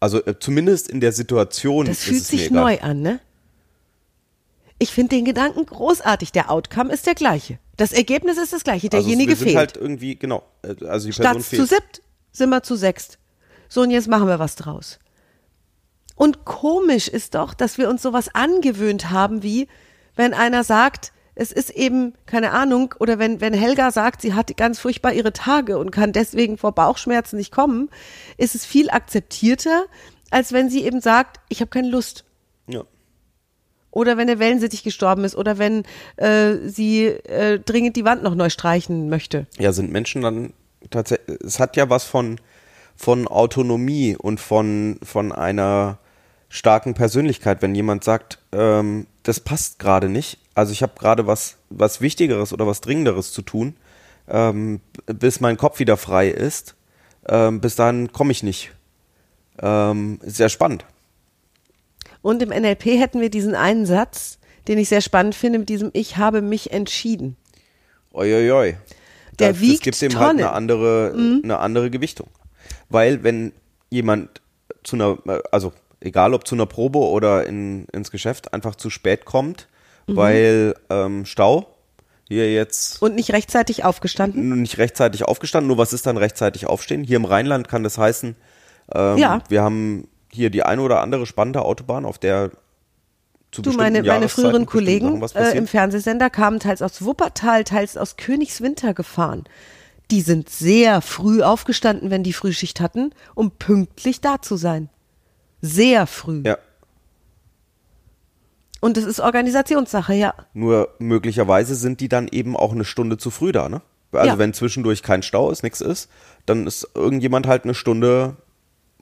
Also 0.00 0.24
äh, 0.24 0.38
zumindest 0.38 0.88
in 0.88 1.00
der 1.00 1.12
Situation 1.12 1.86
Das 1.86 1.98
ist 1.98 2.04
fühlt 2.04 2.24
sich 2.24 2.50
neu 2.50 2.80
an, 2.80 3.00
ne? 3.00 3.20
Ich 4.78 4.90
finde 4.90 5.16
den 5.16 5.24
Gedanken 5.24 5.66
großartig. 5.66 6.32
Der 6.32 6.50
Outcome 6.50 6.92
ist 6.92 7.06
der 7.06 7.14
gleiche. 7.14 7.58
Das 7.76 7.92
Ergebnis 7.92 8.38
ist 8.38 8.52
das 8.52 8.64
gleiche. 8.64 8.88
Also 8.92 8.98
Derjenige 8.98 9.30
wir 9.30 9.36
sind 9.36 9.46
fehlt. 9.46 9.58
halt 9.58 9.76
irgendwie, 9.76 10.16
genau, 10.16 10.42
äh, 10.62 10.84
also 10.86 11.06
die 11.06 11.12
Statt 11.12 11.24
Person 11.24 11.42
zu 11.42 11.56
fehlt. 11.56 11.68
siebt 11.68 12.02
sind 12.32 12.50
wir 12.50 12.62
zu 12.62 12.76
sechst. 12.76 13.18
So, 13.68 13.82
und 13.82 13.90
jetzt 13.90 14.08
machen 14.08 14.28
wir 14.28 14.38
was 14.38 14.56
draus. 14.56 14.98
Und 16.16 16.44
komisch 16.44 17.08
ist 17.08 17.34
doch, 17.34 17.54
dass 17.54 17.78
wir 17.78 17.88
uns 17.88 18.02
sowas 18.02 18.34
angewöhnt 18.34 19.10
haben, 19.10 19.42
wie 19.42 19.68
wenn 20.14 20.34
einer 20.34 20.62
sagt, 20.62 21.12
es 21.34 21.50
ist 21.50 21.70
eben, 21.70 22.14
keine 22.26 22.52
Ahnung, 22.52 22.94
oder 23.00 23.18
wenn, 23.18 23.40
wenn 23.40 23.52
Helga 23.52 23.90
sagt, 23.90 24.22
sie 24.22 24.34
hat 24.34 24.56
ganz 24.56 24.78
furchtbar 24.78 25.12
ihre 25.12 25.32
Tage 25.32 25.78
und 25.78 25.90
kann 25.90 26.12
deswegen 26.12 26.56
vor 26.58 26.72
Bauchschmerzen 26.72 27.36
nicht 27.36 27.50
kommen, 27.50 27.90
ist 28.36 28.54
es 28.54 28.64
viel 28.64 28.90
akzeptierter, 28.90 29.86
als 30.30 30.52
wenn 30.52 30.70
sie 30.70 30.84
eben 30.84 31.00
sagt, 31.00 31.40
ich 31.48 31.60
habe 31.60 31.70
keine 31.70 31.88
Lust. 31.88 32.24
Oder 33.94 34.16
wenn 34.16 34.26
der 34.26 34.40
Wellensittich 34.40 34.82
gestorben 34.82 35.22
ist 35.22 35.36
oder 35.36 35.56
wenn 35.58 35.84
äh, 36.16 36.56
sie 36.66 37.06
äh, 37.06 37.60
dringend 37.60 37.94
die 37.94 38.04
Wand 38.04 38.24
noch 38.24 38.34
neu 38.34 38.50
streichen 38.50 39.08
möchte. 39.08 39.46
ja, 39.58 39.72
sind 39.72 39.92
Menschen 39.92 40.22
dann 40.22 40.52
tatsächlich, 40.90 41.38
es 41.44 41.60
hat 41.60 41.76
ja 41.76 41.88
was 41.88 42.02
von, 42.02 42.40
von 42.96 43.28
Autonomie 43.28 44.16
und 44.16 44.40
von, 44.40 44.98
von 45.02 45.30
einer 45.30 45.98
starken 46.48 46.94
Persönlichkeit, 46.94 47.62
wenn 47.62 47.74
jemand 47.76 48.02
sagt, 48.02 48.40
ähm, 48.50 49.06
das 49.22 49.38
passt 49.38 49.78
gerade 49.78 50.08
nicht, 50.08 50.38
also 50.56 50.72
ich 50.72 50.82
habe 50.82 50.94
gerade 50.98 51.28
was, 51.28 51.56
was 51.70 52.00
Wichtigeres 52.00 52.52
oder 52.52 52.66
was 52.66 52.80
Dringenderes 52.80 53.32
zu 53.32 53.42
tun, 53.42 53.76
ähm, 54.28 54.80
bis 55.06 55.40
mein 55.40 55.56
Kopf 55.56 55.78
wieder 55.78 55.96
frei 55.96 56.28
ist, 56.28 56.74
ähm, 57.28 57.60
bis 57.60 57.76
dahin 57.76 58.12
komme 58.12 58.32
ich 58.32 58.42
nicht. 58.42 58.72
Ähm, 59.62 60.18
sehr 60.22 60.48
spannend. 60.48 60.84
Und 62.24 62.42
im 62.42 62.48
NLP 62.48 62.86
hätten 62.98 63.20
wir 63.20 63.28
diesen 63.28 63.54
einen 63.54 63.84
Satz, 63.84 64.38
den 64.66 64.78
ich 64.78 64.88
sehr 64.88 65.02
spannend 65.02 65.34
finde, 65.34 65.58
mit 65.58 65.68
diesem 65.68 65.90
Ich 65.92 66.16
habe 66.16 66.40
mich 66.40 66.72
entschieden. 66.72 67.36
Oi, 68.14 68.76
Der 69.38 69.52
das, 69.52 69.60
wiegt 69.60 69.86
das 69.86 69.98
gibt 70.00 70.02
dem 70.02 70.18
halt 70.18 70.28
Tonnen. 70.30 70.36
Mhm. 70.38 70.44
eine 70.46 70.52
andere, 70.52 71.12
eine 71.44 71.58
andere 71.58 71.90
Gewichtung. 71.90 72.28
Weil 72.88 73.22
wenn 73.24 73.52
jemand 73.90 74.40
zu 74.84 74.96
einer, 74.96 75.18
also 75.52 75.72
egal 76.00 76.32
ob 76.32 76.46
zu 76.46 76.54
einer 76.54 76.64
Probe 76.64 76.98
oder 76.98 77.46
in, 77.46 77.84
ins 77.92 78.10
Geschäft, 78.10 78.54
einfach 78.54 78.74
zu 78.74 78.88
spät 78.90 79.24
kommt, 79.26 79.68
Mhm. 80.06 80.16
weil 80.16 80.74
ähm, 80.90 81.24
Stau, 81.26 81.66
hier 82.28 82.52
jetzt 82.52 83.00
Und 83.02 83.14
nicht 83.16 83.32
rechtzeitig 83.32 83.84
aufgestanden. 83.84 84.48
nur 84.48 84.56
nicht 84.58 84.76
rechtzeitig 84.78 85.24
aufgestanden, 85.24 85.68
nur 85.68 85.78
was 85.78 85.92
ist 85.94 86.04
dann 86.06 86.16
rechtzeitig 86.18 86.66
aufstehen? 86.66 87.04
Hier 87.04 87.16
im 87.16 87.24
Rheinland 87.26 87.68
kann 87.68 87.82
das 87.82 87.96
heißen, 87.98 88.34
ähm, 88.94 89.16
Ja. 89.18 89.42
wir 89.48 89.62
haben 89.62 90.08
hier 90.34 90.50
die 90.50 90.62
eine 90.62 90.82
oder 90.82 91.00
andere 91.00 91.26
spannende 91.26 91.62
Autobahn, 91.62 92.04
auf 92.04 92.18
der 92.18 92.50
zu 93.50 93.62
Du, 93.62 93.72
meine, 93.72 94.02
meine 94.02 94.28
früheren 94.28 94.66
Kollegen 94.66 95.22
äh, 95.34 95.56
im 95.56 95.66
Fernsehsender 95.68 96.28
kamen 96.28 96.58
teils 96.58 96.82
aus 96.82 97.04
Wuppertal, 97.04 97.64
teils 97.64 97.96
aus 97.96 98.16
Königswinter 98.16 98.94
gefahren. 98.94 99.44
Die 100.10 100.20
sind 100.20 100.50
sehr 100.50 101.00
früh 101.00 101.40
aufgestanden, 101.42 102.10
wenn 102.10 102.24
die 102.24 102.32
Frühschicht 102.32 102.80
hatten, 102.80 103.12
um 103.34 103.52
pünktlich 103.52 104.20
da 104.20 104.42
zu 104.42 104.56
sein. 104.56 104.90
Sehr 105.62 106.06
früh. 106.06 106.42
ja. 106.44 106.58
Und 108.80 108.98
es 108.98 109.04
ist 109.04 109.18
Organisationssache, 109.18 110.12
ja. 110.12 110.34
Nur 110.52 110.90
möglicherweise 110.98 111.74
sind 111.74 112.00
die 112.00 112.10
dann 112.10 112.28
eben 112.28 112.54
auch 112.54 112.72
eine 112.72 112.84
Stunde 112.84 113.16
zu 113.16 113.30
früh 113.30 113.50
da, 113.50 113.70
ne? 113.70 113.80
Also 114.12 114.32
Ja. 114.32 114.38
wenn 114.38 114.52
zwischendurch 114.52 115.02
kein 115.02 115.22
Stau 115.22 115.50
ist, 115.50 115.62
nichts 115.62 115.80
ist, 115.80 116.10
dann 116.44 116.66
ist 116.66 116.90
irgendjemand 116.94 117.46
halt 117.46 117.64
eine 117.64 117.72
Stunde 117.72 118.36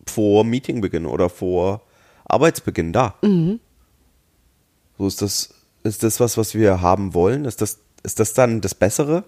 vor 0.07 0.45
Meetingbeginn 0.45 1.07
oder 1.07 1.29
vor 1.29 1.83
Arbeitsbeginn 2.25 2.93
da. 2.93 3.15
Mhm. 3.23 3.61
So 4.99 5.07
ist 5.07 5.23
das, 5.23 5.55
ist 5.85 6.03
das 6.03 6.21
was, 6.21 6.37
was 6.37 6.55
wir 6.55 6.81
haben 6.81 7.15
wollen? 7.15 7.45
Ist 7.45 7.61
das, 7.61 7.79
ist 8.03 8.21
das 8.21 8.35
dann 8.35 8.61
das 8.61 8.75
Bessere? 8.75 9.25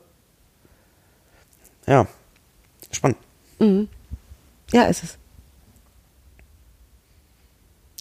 Ja, 1.86 2.06
spannend. 2.90 3.18
Ja, 4.72 4.84
ist 4.84 5.04
es. 5.04 5.18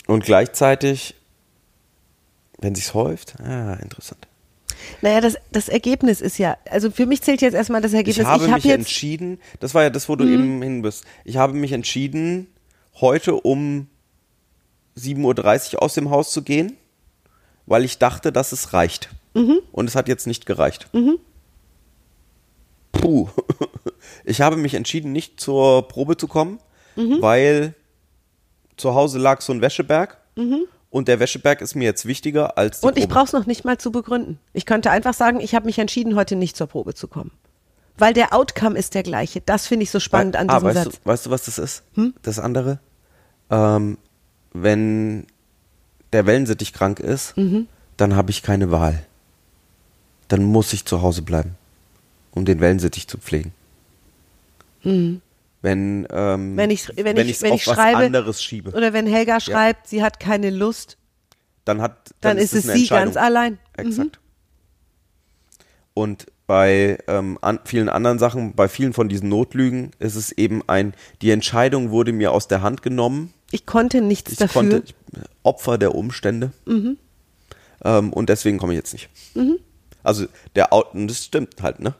Und 0.08 0.24
gleichzeitig, 0.24 1.16
wenn 2.60 2.76
sich's 2.76 2.94
häuft, 2.94 3.40
ah, 3.40 3.74
interessant. 3.76 4.28
Naja, 5.02 5.22
das, 5.22 5.38
das 5.52 5.70
Ergebnis 5.70 6.20
ist 6.20 6.38
ja, 6.38 6.58
also 6.70 6.92
für 6.92 7.06
mich 7.06 7.22
zählt 7.22 7.42
jetzt 7.42 7.54
erstmal 7.54 7.82
das 7.82 7.94
Ergebnis. 7.94 8.18
Ich 8.18 8.26
habe 8.26 8.48
hab 8.52 8.64
mich 8.64 8.66
entschieden, 8.74 9.40
das 9.62 9.74
war 9.74 9.84
ja 9.84 9.90
das, 9.90 10.10
wo 10.10 10.14
Mhm. 10.14 10.18
du 10.18 10.26
eben 10.28 10.62
hin 10.62 10.82
bist. 10.82 11.06
Ich 11.24 11.38
habe 11.38 11.54
mich 11.54 11.72
entschieden, 11.72 12.48
heute 13.00 13.36
um 13.36 13.88
7.30 14.98 15.76
Uhr 15.76 15.84
aus 15.84 15.94
dem 15.94 16.10
Haus 16.10 16.32
zu 16.32 16.44
gehen, 16.44 16.78
weil 17.66 17.84
ich 17.84 17.98
dachte, 17.98 18.32
dass 18.32 18.52
es 18.52 18.74
reicht. 18.74 19.10
Mhm. 19.34 19.60
Und 19.72 19.88
es 19.88 19.96
hat 19.96 20.08
jetzt 20.08 20.28
nicht 20.28 20.46
gereicht. 20.46 20.90
Puh. 22.92 23.30
Ich 24.26 24.42
habe 24.42 24.58
mich 24.58 24.74
entschieden, 24.74 25.12
nicht 25.12 25.40
zur 25.40 25.88
Probe 25.88 26.16
zu 26.18 26.28
kommen, 26.28 26.60
weil 26.96 27.74
zu 28.78 28.96
Hause 28.96 29.18
lag 29.20 29.42
so 29.42 29.52
ein 29.54 29.62
Wäscheberg. 29.62 30.18
Und 30.90 31.08
der 31.08 31.20
Wäscheberg 31.20 31.62
ist 31.62 31.76
mir 31.76 31.86
jetzt 31.86 32.06
wichtiger 32.06 32.58
als 32.58 32.82
die 32.82 32.88
und 32.88 32.98
ich 32.98 33.08
brauche 33.08 33.26
es 33.26 33.34
noch 33.34 33.46
nicht 33.46 33.66
mal 33.66 33.78
zu 33.78 33.92
begründen. 33.92 34.40
Ich 34.54 34.66
könnte 34.66 34.92
einfach 34.92 35.14
sagen, 35.14 35.40
ich 35.40 35.56
habe 35.56 35.66
mich 35.66 35.80
entschieden, 35.80 36.16
heute 36.16 36.36
nicht 36.36 36.56
zur 36.56 36.68
Probe 36.68 36.94
zu 36.94 37.08
kommen. 37.08 37.32
Weil 37.98 38.14
der 38.14 38.34
Outcome 38.34 38.78
ist 38.78 38.96
der 38.96 39.04
gleiche. 39.04 39.42
Das 39.42 39.68
finde 39.68 39.84
ich 39.84 39.92
so 39.92 40.00
spannend 40.00 40.36
an 40.36 40.50
ah, 40.50 40.56
diesem 40.56 40.68
weißt 40.70 40.84
Satz. 40.84 40.94
Hm? 40.96 41.02
Du, 41.04 41.10
weißt 41.10 41.26
du, 41.26 41.30
was 41.30 41.46
das 41.46 41.58
ist? 41.60 41.84
Das 42.24 42.40
andere? 42.40 42.80
Ähm, 43.50 43.98
wenn 44.54 45.28
der 46.12 46.26
Wellensittich 46.26 46.74
krank 46.74 47.00
ist, 47.00 47.38
Mhm. 47.38 47.68
dann 47.98 48.16
habe 48.16 48.32
ich 48.32 48.42
keine 48.42 48.72
Wahl. 48.72 49.06
Dann 50.28 50.44
muss 50.44 50.74
ich 50.74 50.86
zu 50.86 51.02
Hause 51.02 51.22
bleiben, 51.22 51.56
um 52.32 52.46
den 52.46 52.60
Wellensittich 52.60 53.08
zu 53.08 53.18
pflegen. 53.18 53.54
Wenn, 54.84 55.22
ähm, 56.12 56.54
Mhm. 56.54 56.58
Wenn 56.58 56.72
ich, 56.72 56.90
wenn 56.98 57.18
ich, 57.18 57.30
ich's 57.30 57.42
wenn 57.42 57.54
ich 57.54 57.68
was 57.68 57.76
schreibe, 57.76 58.00
anderes 58.00 58.44
schiebe, 58.44 58.72
oder 58.72 58.92
wenn 58.94 59.08
Helga 59.08 59.40
schreibt, 59.40 59.88
sie 59.88 60.04
hat 60.04 60.20
keine 60.20 60.50
Lust, 60.50 60.98
dann 61.66 61.82
hat 61.82 62.14
dann, 62.22 62.38
ist 62.38 62.54
es 62.54 62.66
sie 62.66 62.88
ganz 62.88 63.16
allein. 63.16 63.60
Exakt. 63.78 64.20
Und 65.94 66.26
bei 66.48 66.98
ähm, 67.08 67.38
an, 67.42 67.60
vielen 67.66 67.90
anderen 67.90 68.20
Sachen, 68.20 68.54
bei 68.54 68.68
vielen 68.68 68.94
von 68.94 69.10
diesen 69.10 69.30
Notlügen, 69.30 69.92
ist 70.00 70.16
es 70.16 70.32
eben 70.32 70.62
ein, 70.68 70.94
die 71.22 71.32
Entscheidung 71.32 71.92
wurde 71.92 72.12
mir 72.14 72.32
aus 72.32 72.48
der 72.48 72.62
Hand 72.62 72.82
genommen. 72.82 73.34
Ich 73.52 73.66
konnte 73.66 74.02
nichts 74.02 74.34
Ich 74.34 74.38
dafür. 74.40 74.64
Mhm. 74.64 74.70
konnte 74.72 74.86
ich, 74.88 74.96
Opfer 75.44 75.78
der 75.78 75.96
Umstände. 75.96 76.52
Ähm, 77.86 78.14
und 78.14 78.30
deswegen 78.30 78.58
komme 78.58 78.74
ich 78.74 78.78
jetzt 78.78 78.94
nicht. 78.94 79.10
Also 80.04 80.26
der 80.56 80.70
das 80.94 81.24
stimmt 81.26 81.62
halt, 81.62 81.80
ne? 81.80 81.94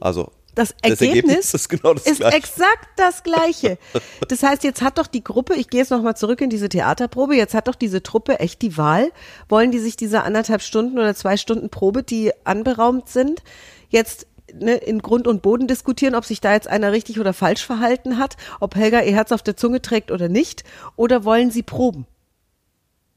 Also 0.00 0.24
Mhm. 0.24 0.32
Das 0.58 0.74
Ergebnis, 0.82 1.54
ist 1.54 1.68
genau 1.68 1.94
das 1.94 2.06
ist 2.06 2.18
gleiche. 2.18 2.36
exakt 2.36 2.88
das 2.96 3.22
gleiche. 3.22 3.78
Das 4.26 4.42
heißt, 4.42 4.64
jetzt 4.64 4.82
hat 4.82 4.98
doch 4.98 5.06
die 5.06 5.22
Gruppe, 5.22 5.54
ich 5.54 5.70
gehe 5.70 5.80
jetzt 5.80 5.90
nochmal 5.90 6.16
zurück 6.16 6.40
in 6.40 6.50
diese 6.50 6.68
Theaterprobe, 6.68 7.36
jetzt 7.36 7.54
hat 7.54 7.68
doch 7.68 7.76
diese 7.76 8.02
Truppe 8.02 8.40
echt 8.40 8.60
die 8.62 8.76
Wahl. 8.76 9.12
Wollen 9.48 9.70
die 9.70 9.78
sich 9.78 9.96
diese 9.96 10.22
anderthalb 10.24 10.62
Stunden 10.62 10.98
oder 10.98 11.14
zwei 11.14 11.36
Stunden 11.36 11.70
Probe, 11.70 12.02
die 12.02 12.32
anberaumt 12.44 13.08
sind, 13.08 13.42
jetzt 13.88 14.26
ne, 14.52 14.74
in 14.76 15.00
Grund 15.00 15.26
und 15.26 15.42
Boden 15.42 15.66
diskutieren, 15.66 16.14
ob 16.14 16.24
sich 16.24 16.40
da 16.40 16.52
jetzt 16.52 16.68
einer 16.68 16.92
richtig 16.92 17.18
oder 17.20 17.32
falsch 17.32 17.64
verhalten 17.64 18.18
hat, 18.18 18.36
ob 18.60 18.74
Helga 18.76 19.00
ihr 19.02 19.12
Herz 19.14 19.32
auf 19.32 19.42
der 19.42 19.56
Zunge 19.56 19.82
trägt 19.82 20.10
oder 20.10 20.28
nicht, 20.28 20.64
oder 20.96 21.24
wollen 21.24 21.50
sie 21.50 21.62
proben? 21.62 22.06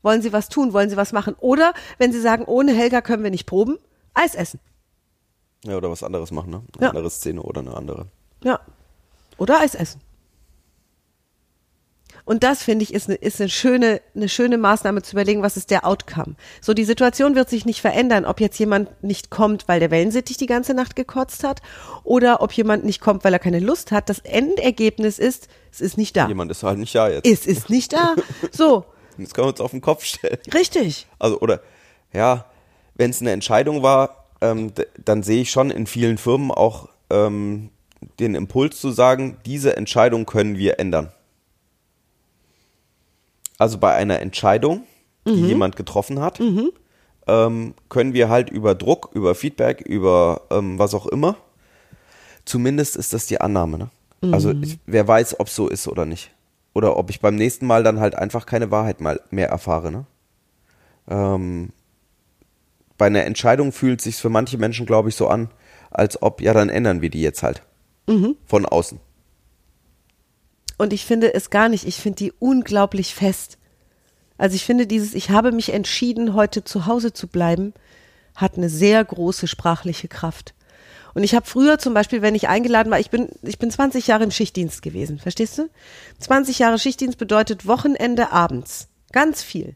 Wollen 0.01 0.21
sie 0.21 0.34
was 0.34 0.49
tun? 0.49 0.73
Wollen 0.73 0.89
sie 0.89 0.97
was 0.97 1.12
machen? 1.13 1.36
Oder 1.39 1.73
wenn 1.99 2.12
sie 2.12 2.19
sagen, 2.21 2.45
ohne 2.45 2.73
Helga 2.73 3.01
können 3.01 3.23
wir 3.23 3.29
nicht 3.31 3.45
proben, 3.45 3.77
Eis 4.13 4.36
essen. 4.36 4.60
Ja, 5.63 5.77
oder 5.77 5.91
was 5.91 6.01
anderes 6.03 6.31
machen, 6.31 6.49
ne? 6.49 6.63
Eine 6.75 6.84
Ja. 6.84 6.89
andere 6.89 7.10
Szene 7.12 7.41
oder 7.43 7.62
eine 7.62 7.75
andere. 7.75 8.07
Ja. 8.43 8.60
Oder 9.38 9.60
Eis 9.60 9.75
essen. 9.75 10.01
Und 12.25 12.43
das 12.43 12.63
finde 12.63 12.84
ich 12.84 12.93
ist 12.93 13.10
eine, 13.10 13.17
ist 13.17 13.39
eine 13.39 13.49
schöne, 13.49 14.01
eine 14.15 14.29
schöne 14.29 14.57
Maßnahme 14.57 15.01
zu 15.01 15.13
überlegen, 15.13 15.41
was 15.41 15.57
ist 15.57 15.71
der 15.71 15.86
Outcome. 15.86 16.36
So, 16.62 16.73
die 16.73 16.84
Situation 16.84 17.36
wird 17.36 17.49
sich 17.49 17.65
nicht 17.65 17.81
verändern, 17.81 18.25
ob 18.25 18.39
jetzt 18.39 18.57
jemand 18.60 19.03
nicht 19.03 19.29
kommt, 19.29 19.67
weil 19.67 19.79
der 19.79 19.91
Wellensittich 19.91 20.38
die 20.38 20.45
ganze 20.45 20.73
Nacht 20.73 20.95
gekotzt 20.95 21.43
hat 21.43 21.62
oder 22.03 22.41
ob 22.41 22.51
jemand 22.53 22.86
nicht 22.86 23.01
kommt, 23.01 23.23
weil 23.23 23.34
er 23.34 23.39
keine 23.39 23.60
Lust 23.60 23.91
hat. 23.91 24.10
Das 24.10 24.19
Endergebnis 24.19 25.19
ist, 25.19 25.47
es 25.71 25.81
ist 25.81 25.97
nicht 25.97 26.15
da. 26.15 26.27
Jemand 26.27 26.51
ist 26.51 26.63
halt 26.63 26.77
nicht 26.77 26.95
da 26.95 27.10
jetzt. 27.10 27.27
Es 27.27 27.45
ist 27.45 27.69
nicht 27.69 27.93
da. 27.93 28.15
So, 28.51 28.86
Jetzt 29.17 29.34
können 29.34 29.47
wir 29.47 29.51
uns 29.51 29.62
auf 29.62 29.71
den 29.71 29.81
Kopf 29.81 30.03
stellen. 30.03 30.38
richtig. 30.53 31.07
Also, 31.19 31.39
oder, 31.39 31.62
ja, 32.13 32.45
wenn 32.95 33.12
es 33.12 33.21
eine 33.21 33.31
Entscheidung 33.31 33.84
war, 33.84 34.25
ähm, 34.41 34.71
dann 35.03 35.23
sehe 35.23 35.41
ich 35.41 35.51
schon 35.51 35.71
in 35.71 35.88
vielen 35.88 36.17
Firmen 36.17 36.51
auch 36.51 36.89
ähm, 37.10 37.69
den 38.19 38.36
Impuls 38.36 38.79
zu 38.79 38.91
sagen, 38.91 39.38
diese 39.45 39.77
Entscheidung 39.77 40.25
können 40.25 40.57
wir 40.57 40.79
ändern. 40.79 41.12
Also 43.62 43.78
bei 43.78 43.93
einer 43.93 44.19
Entscheidung, 44.21 44.86
die 45.24 45.34
jemand 45.50 45.76
getroffen 45.76 46.19
hat, 46.19 46.39
ähm, 47.28 47.76
können 47.89 48.15
wir 48.15 48.28
halt 48.28 48.50
über 48.50 48.74
Druck, 48.74 49.12
über 49.13 49.36
Feedback, 49.36 49.82
über 49.82 50.41
ähm, 50.50 50.80
was 50.80 50.95
auch 50.95 51.06
immer, 51.06 51.36
zumindest 52.43 52.95
ist 52.95 53.13
das 53.13 53.28
die 53.28 53.39
Annahme. 53.39 53.78
Ne? 53.78 53.89
Also 54.34 54.50
ich, 54.63 54.80
wer 54.88 55.08
weiß, 55.08 55.39
ob 55.39 55.45
es 55.45 55.56
so 55.56 55.67
ist 55.69 55.88
oder 55.88 56.08
nicht. 56.08 56.32
Oder 56.74 56.97
ob 56.97 57.12
ich 57.12 57.21
beim 57.21 57.36
nächsten 57.36 57.67
Mal 57.67 57.84
dann 57.84 58.00
halt 58.00 58.15
einfach 58.15 58.47
keine 58.47 58.71
Wahrheit 58.71 59.00
mal 59.00 59.21
mehr 59.30 59.50
erfahre. 59.50 59.91
Ne? 59.91 60.06
Ähm, 61.08 61.69
bei 62.97 63.06
einer 63.06 63.26
Entscheidung 63.26 63.71
fühlt 63.74 64.02
sich 64.02 64.15
für 64.15 64.30
manche 64.30 64.58
Menschen, 64.58 64.88
glaube 64.88 65.10
ich, 65.10 65.15
so 65.15 65.28
an, 65.28 65.50
als 65.91 66.19
ob, 66.24 66.41
ja, 66.41 66.54
dann 66.56 66.69
ändern 66.69 67.02
wir 67.02 67.12
die 67.12 67.21
jetzt 67.21 67.43
halt. 67.43 67.62
Von 68.47 68.65
außen. 68.65 69.00
Und 70.82 70.94
ich 70.94 71.06
finde 71.06 71.36
es 71.36 71.52
gar 71.52 71.70
nicht. 71.70 71.86
Ich 71.86 71.98
finde 71.98 72.17
die 72.17 72.34
unglaublich 72.39 73.13
fest. 73.13 73.60
Also 74.39 74.56
ich 74.56 74.65
finde 74.65 74.88
dieses, 74.88 75.13
ich 75.13 75.30
habe 75.30 75.52
mich 75.52 75.74
entschieden, 75.74 76.34
heute 76.34 76.63
zu 76.63 76.88
Hause 76.88 77.13
zu 77.13 77.28
bleiben, 77.28 77.76
hat 78.36 78.58
eine 78.58 78.67
sehr 78.67 79.06
große 79.06 79.48
sprachliche 79.48 80.08
Kraft. 80.08 80.56
Und 81.13 81.24
ich 81.24 81.36
habe 81.36 81.46
früher 81.46 81.78
zum 81.78 81.94
Beispiel, 81.94 82.24
wenn 82.24 82.34
ich 82.34 82.48
eingeladen 82.48 82.89
war, 82.89 83.00
ich 83.00 83.12
bin, 83.12 83.30
ich 83.44 83.60
bin 83.60 83.70
20 83.70 84.08
Jahre 84.08 84.24
im 84.24 84.32
Schichtdienst 84.32 84.82
gewesen, 84.82 85.20
verstehst 85.20 85.60
du? 85.60 85.70
20 86.17 86.58
Jahre 86.58 86.80
Schichtdienst 86.80 87.20
bedeutet 87.20 87.67
Wochenende 87.67 88.32
abends. 88.32 88.88
Ganz 89.12 89.44
viel. 89.44 89.76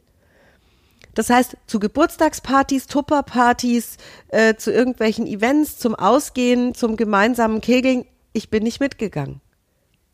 Das 1.13 1.30
heißt, 1.30 1.56
zu 1.68 1.80
Geburtstagspartys, 1.80 2.88
Tupperpartys, 2.88 3.98
äh, 4.30 4.56
zu 4.56 4.72
irgendwelchen 4.72 5.28
Events, 5.28 5.78
zum 5.78 5.94
Ausgehen, 5.94 6.74
zum 6.74 6.98
gemeinsamen 6.98 7.62
Kegeln, 7.62 8.06
ich 8.34 8.50
bin 8.50 8.63
nicht 8.63 8.80
mitgegangen. 8.80 9.41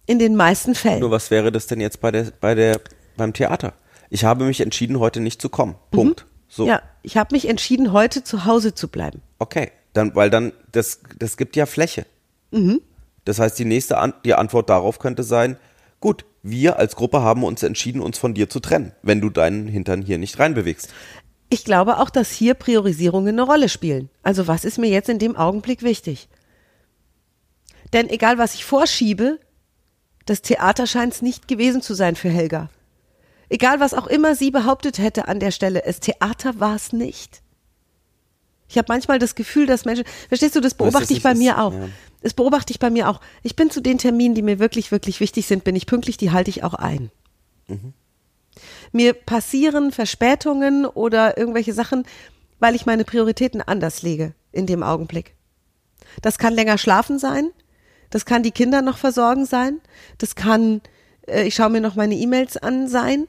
In 0.06 0.20
den 0.20 0.36
meisten 0.36 0.76
Fällen. 0.76 1.00
Nur 1.00 1.12
was 1.12 1.32
wäre 1.32 1.52
das 1.52 1.68
denn 1.68 1.80
jetzt 1.80 2.02
bei 2.02 2.12
der, 2.12 2.32
bei 2.40 2.56
der, 2.56 2.80
beim 3.18 3.34
Theater? 3.34 3.74
Ich 4.10 4.26
habe 4.26 4.46
mich 4.46 4.60
entschieden, 4.62 5.00
heute 5.00 5.20
nicht 5.20 5.42
zu 5.42 5.50
kommen. 5.50 5.76
Punkt. 5.92 6.26
So. 6.48 6.68
Ja, 6.68 6.82
ich 7.02 7.18
habe 7.18 7.34
mich 7.34 7.48
entschieden, 7.48 7.94
heute 7.94 8.24
zu 8.24 8.46
Hause 8.46 8.74
zu 8.74 8.90
bleiben. 8.90 9.22
Okay. 9.40 9.72
Dann, 9.94 10.16
weil 10.16 10.30
dann, 10.30 10.54
das, 10.72 11.02
das 11.20 11.38
gibt 11.38 11.56
ja 11.56 11.66
Fläche. 11.66 12.06
Das 13.26 13.40
heißt, 13.40 13.58
die 13.60 13.66
nächste 13.66 13.98
An 13.98 14.14
die 14.26 14.34
Antwort 14.34 14.70
darauf 14.70 15.00
könnte 15.00 15.24
sein, 15.24 15.58
gut, 16.00 16.26
wir 16.44 16.78
als 16.78 16.96
Gruppe 16.96 17.22
haben 17.22 17.44
uns 17.44 17.62
entschieden, 17.64 18.02
uns 18.02 18.18
von 18.18 18.34
dir 18.34 18.50
zu 18.50 18.60
trennen, 18.60 18.94
wenn 19.04 19.22
du 19.22 19.30
deinen 19.30 19.68
Hintern 19.68 20.02
hier 20.02 20.18
nicht 20.18 20.40
reinbewegst. 20.40 20.90
Ich 21.50 21.66
glaube 21.66 22.00
auch, 22.00 22.10
dass 22.10 22.32
hier 22.32 22.54
Priorisierungen 22.54 23.36
eine 23.36 23.44
Rolle 23.44 23.70
spielen. 23.70 24.10
Also 24.24 24.48
was 24.48 24.64
ist 24.64 24.78
mir 24.78 24.90
jetzt 24.90 25.10
in 25.10 25.20
dem 25.20 25.36
Augenblick 25.36 25.84
wichtig? 25.84 26.30
Denn 27.94 28.10
egal 28.10 28.38
was 28.38 28.56
ich 28.56 28.64
vorschiebe, 28.64 29.38
das 30.32 30.42
Theater 30.42 30.88
scheint 30.88 31.14
es 31.14 31.22
nicht 31.22 31.50
gewesen 31.50 31.82
zu 31.82 31.94
sein 31.94 32.16
für 32.16 32.30
Helga. 32.30 32.70
Egal 33.50 33.82
was 33.82 33.94
auch 33.94 34.08
immer 34.08 34.34
sie 34.34 34.50
behauptet 34.50 34.98
hätte 34.98 35.28
an 35.28 35.42
der 35.42 35.52
Stelle, 35.52 35.84
es 35.84 36.00
Theater 36.00 36.58
war 36.62 36.74
es 36.74 36.94
nicht. 36.94 37.42
Ich 38.70 38.78
habe 38.78 38.86
manchmal 38.88 39.20
das 39.20 39.36
Gefühl, 39.36 39.66
dass 39.66 39.84
Menschen, 39.84 40.06
verstehst 40.30 40.56
du, 40.56 40.62
das 40.62 40.74
beobachte 40.74 41.12
ich 41.12 41.22
bei 41.22 41.34
ist, 41.34 41.38
mir 41.38 41.62
auch. 41.62 41.74
ja. 41.74 41.90
Das 42.22 42.34
beobachte 42.34 42.72
ich 42.72 42.80
bei 42.80 42.90
mir 42.90 43.10
auch. 43.10 43.20
Ich 43.44 43.58
bin 43.58 43.70
zu 43.70 43.82
den 43.82 43.98
Terminen, 43.98 44.34
die 44.34 44.42
mir 44.42 44.58
wirklich, 44.58 44.94
wirklich 44.94 45.20
wichtig 45.20 45.48
sind, 45.48 45.66
bin 45.66 45.76
ich 45.76 45.86
pünktlich, 45.86 46.16
die 46.16 46.32
halte 46.32 46.50
ich 46.50 46.64
auch 46.64 46.76
ein. 46.76 47.12
Mir 48.94 49.14
passieren 49.14 49.92
Verspätungen 49.92 50.86
oder 50.86 51.38
irgendwelche 51.38 51.74
Sachen, 51.74 52.06
weil 52.60 52.74
ich 52.74 52.86
meine 52.86 53.04
Prioritäten 53.04 53.62
anders 53.62 54.02
lege 54.02 54.34
in 54.54 54.66
dem 54.66 54.82
Augenblick. 54.82 55.36
Das 56.22 56.38
kann 56.38 56.54
länger 56.54 56.78
schlafen 56.78 57.20
sein, 57.20 57.52
das 58.12 58.26
kann 58.26 58.44
die 58.44 58.52
Kinder 58.52 58.84
noch 58.84 58.98
versorgen 58.98 59.46
sein, 59.46 59.82
das 60.20 60.36
kann, 60.36 60.82
äh, 61.28 61.44
ich 61.44 61.56
schaue 61.56 61.70
mir 61.70 61.82
noch 61.82 61.96
meine 61.96 62.16
E-Mails 62.16 62.58
an 62.58 62.88
sein. 62.88 63.28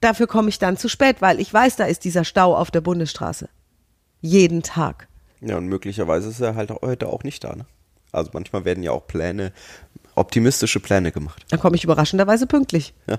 Dafür 0.00 0.26
komme 0.26 0.50
ich 0.50 0.58
dann 0.58 0.76
zu 0.76 0.88
spät, 0.88 1.22
weil 1.22 1.40
ich 1.40 1.52
weiß, 1.52 1.76
da 1.76 1.86
ist 1.86 2.04
dieser 2.04 2.24
Stau 2.24 2.54
auf 2.54 2.70
der 2.70 2.82
Bundesstraße. 2.82 3.48
Jeden 4.20 4.62
Tag. 4.62 5.08
Ja, 5.40 5.56
und 5.56 5.66
möglicherweise 5.66 6.28
ist 6.28 6.40
er 6.40 6.56
halt 6.56 6.70
heute 6.70 7.08
auch 7.08 7.22
nicht 7.22 7.42
da. 7.42 7.56
Ne? 7.56 7.64
Also 8.12 8.30
manchmal 8.34 8.64
werden 8.64 8.82
ja 8.82 8.92
auch 8.92 9.06
Pläne, 9.06 9.52
optimistische 10.14 10.80
Pläne 10.80 11.12
gemacht. 11.12 11.44
Dann 11.48 11.60
komme 11.60 11.76
ich 11.76 11.84
überraschenderweise 11.84 12.46
pünktlich. 12.46 12.94
Ja. 13.06 13.18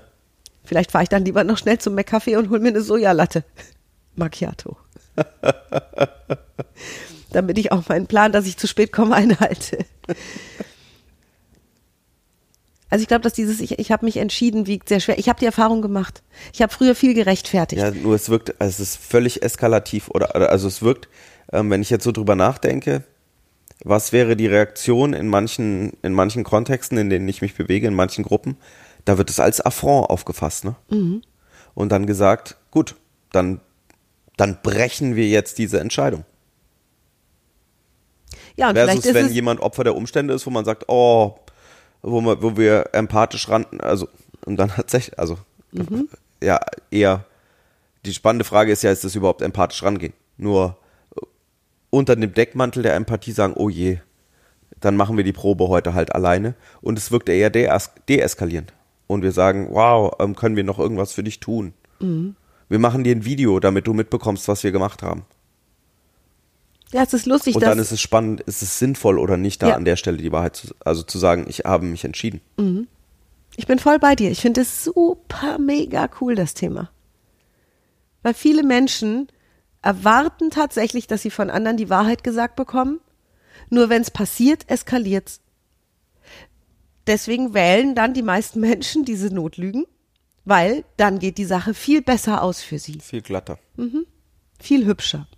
Vielleicht 0.64 0.92
fahre 0.92 1.04
ich 1.04 1.08
dann 1.08 1.24
lieber 1.24 1.44
noch 1.44 1.58
schnell 1.58 1.78
zum 1.78 1.96
McCafé 1.96 2.38
und 2.38 2.50
hol 2.50 2.60
mir 2.60 2.68
eine 2.68 2.82
Sojalatte. 2.82 3.44
Macchiato. 4.16 4.76
Damit 7.30 7.58
ich 7.58 7.72
auch 7.72 7.88
meinen 7.88 8.06
Plan, 8.06 8.32
dass 8.32 8.46
ich 8.46 8.56
zu 8.56 8.66
spät 8.66 8.92
komme, 8.92 9.14
einhalte. 9.16 9.84
Also 12.88 13.02
ich 13.02 13.08
glaube, 13.08 13.22
dass 13.22 13.32
dieses, 13.32 13.60
ich, 13.60 13.78
ich 13.78 13.90
habe 13.90 14.04
mich 14.04 14.16
entschieden, 14.16 14.66
wiegt 14.66 14.88
sehr 14.88 15.00
schwer. 15.00 15.18
Ich 15.18 15.28
habe 15.28 15.40
die 15.40 15.46
Erfahrung 15.46 15.82
gemacht. 15.82 16.22
Ich 16.52 16.62
habe 16.62 16.72
früher 16.72 16.94
viel 16.94 17.14
gerechtfertigt. 17.14 17.82
Ja, 17.82 17.90
nur 17.90 18.14
es 18.14 18.28
wirkt, 18.28 18.60
also 18.60 18.82
es 18.82 18.90
ist 18.90 18.96
völlig 18.96 19.42
eskalativ 19.42 20.08
oder, 20.08 20.50
also 20.50 20.68
es 20.68 20.82
wirkt, 20.82 21.08
ähm, 21.52 21.70
wenn 21.70 21.82
ich 21.82 21.90
jetzt 21.90 22.04
so 22.04 22.12
drüber 22.12 22.36
nachdenke, 22.36 23.02
was 23.84 24.12
wäre 24.12 24.36
die 24.36 24.46
Reaktion 24.46 25.12
in 25.12 25.28
manchen, 25.28 25.94
in 26.02 26.12
manchen 26.12 26.44
Kontexten, 26.44 26.96
in 26.96 27.10
denen 27.10 27.28
ich 27.28 27.42
mich 27.42 27.54
bewege, 27.54 27.88
in 27.88 27.94
manchen 27.94 28.24
Gruppen, 28.24 28.56
da 29.04 29.18
wird 29.18 29.30
es 29.30 29.40
als 29.40 29.60
Affront 29.60 30.08
aufgefasst, 30.08 30.64
ne? 30.64 30.76
Und 31.74 31.92
dann 31.92 32.06
gesagt, 32.06 32.56
gut, 32.70 32.94
dann, 33.32 33.60
dann 34.36 34.58
brechen 34.62 35.14
wir 35.14 35.28
jetzt 35.28 35.58
diese 35.58 35.78
Entscheidung. 35.80 36.24
Ja, 38.56 38.68
und 38.68 38.74
Versus 38.74 38.90
vielleicht 38.92 39.06
ist 39.06 39.14
wenn 39.14 39.32
jemand 39.32 39.60
Opfer 39.60 39.84
der 39.84 39.94
Umstände 39.96 40.34
ist, 40.34 40.46
wo 40.46 40.50
man 40.50 40.64
sagt, 40.64 40.84
oh, 40.88 41.36
wo, 42.02 42.20
wir, 42.20 42.42
wo 42.42 42.56
wir 42.56 42.90
empathisch 42.92 43.48
ran, 43.48 43.66
also, 43.78 44.08
und 44.44 44.56
dann 44.56 44.68
tatsächlich, 44.76 45.18
also, 45.18 45.38
Mhm. 45.72 46.08
ja, 46.42 46.60
eher, 46.90 47.24
die 48.04 48.14
spannende 48.14 48.44
Frage 48.44 48.72
ist 48.72 48.82
ja, 48.82 48.90
ist 48.90 49.04
das 49.04 49.14
überhaupt 49.14 49.42
empathisch 49.42 49.82
rangehen? 49.82 50.12
Nur 50.38 50.76
äh, 51.16 51.20
unter 51.90 52.16
dem 52.16 52.32
Deckmantel 52.32 52.82
der 52.82 52.94
Empathie 52.94 53.32
sagen, 53.32 53.54
oh 53.56 53.68
je, 53.68 53.98
dann 54.80 54.96
machen 54.96 55.16
wir 55.16 55.24
die 55.24 55.32
Probe 55.32 55.68
heute 55.68 55.94
halt 55.94 56.14
alleine. 56.14 56.54
Und 56.80 56.98
es 56.98 57.10
wirkt 57.10 57.28
eher 57.28 57.50
dees 57.50 57.90
deeskalierend. 58.08 58.72
Und 59.06 59.22
wir 59.22 59.32
sagen, 59.32 59.68
wow, 59.70 60.14
ähm, 60.18 60.34
können 60.34 60.56
wir 60.56 60.64
noch 60.64 60.78
irgendwas 60.78 61.12
für 61.12 61.22
dich 61.22 61.40
tun? 61.40 61.72
Mhm. 62.00 62.36
Wir 62.68 62.78
machen 62.78 63.04
dir 63.04 63.14
ein 63.14 63.24
Video, 63.24 63.60
damit 63.60 63.86
du 63.86 63.94
mitbekommst, 63.94 64.48
was 64.48 64.64
wir 64.64 64.72
gemacht 64.72 65.02
haben. 65.02 65.24
Ja, 66.92 67.02
es 67.02 67.12
ist 67.12 67.26
lustig, 67.26 67.54
Und 67.54 67.62
dann 67.62 67.78
ist 67.78 67.92
es 67.92 68.00
spannend, 68.00 68.40
ist 68.42 68.62
es 68.62 68.78
sinnvoll 68.78 69.18
oder 69.18 69.36
nicht, 69.36 69.62
da 69.62 69.68
Ja. 69.70 69.74
an 69.76 69.84
der 69.84 69.96
Stelle 69.96 70.16
die 70.18 70.32
Wahrheit 70.32 70.56
zu, 70.56 70.68
also 70.84 71.02
zu 71.02 71.18
sagen, 71.18 71.46
ich 71.48 71.60
habe 71.60 71.84
mich 71.86 72.04
entschieden. 72.04 72.40
Ich 73.56 73.66
bin 73.66 73.78
voll 73.78 73.98
bei 73.98 74.14
dir. 74.14 74.30
Ich 74.30 74.40
finde 74.40 74.60
es 74.60 74.84
super 74.84 75.58
mega 75.58 76.08
cool, 76.20 76.34
das 76.34 76.54
Thema. 76.54 76.90
Weil 78.22 78.34
viele 78.34 78.62
Menschen 78.62 79.28
erwarten 79.82 80.50
tatsächlich, 80.50 81.06
dass 81.06 81.22
sie 81.22 81.30
von 81.30 81.50
anderen 81.50 81.76
die 81.76 81.90
Wahrheit 81.90 82.22
gesagt 82.24 82.56
bekommen. 82.56 83.00
Nur 83.70 83.88
wenn 83.88 84.02
es 84.02 84.10
passiert, 84.10 84.68
eskaliert's. 84.68 85.40
Deswegen 87.06 87.54
wählen 87.54 87.94
dann 87.94 88.14
die 88.14 88.22
meisten 88.22 88.60
Menschen 88.68 89.04
diese 89.04 89.32
Notlügen, 89.32 89.86
weil 90.44 90.84
dann 90.96 91.18
geht 91.18 91.38
die 91.38 91.44
Sache 91.44 91.74
viel 91.74 92.02
besser 92.02 92.42
aus 92.42 92.60
für 92.60 92.78
sie. 92.78 92.98
Viel 93.00 93.22
glatter. 93.22 93.58
Viel 94.60 94.86
hübscher. 94.86 95.28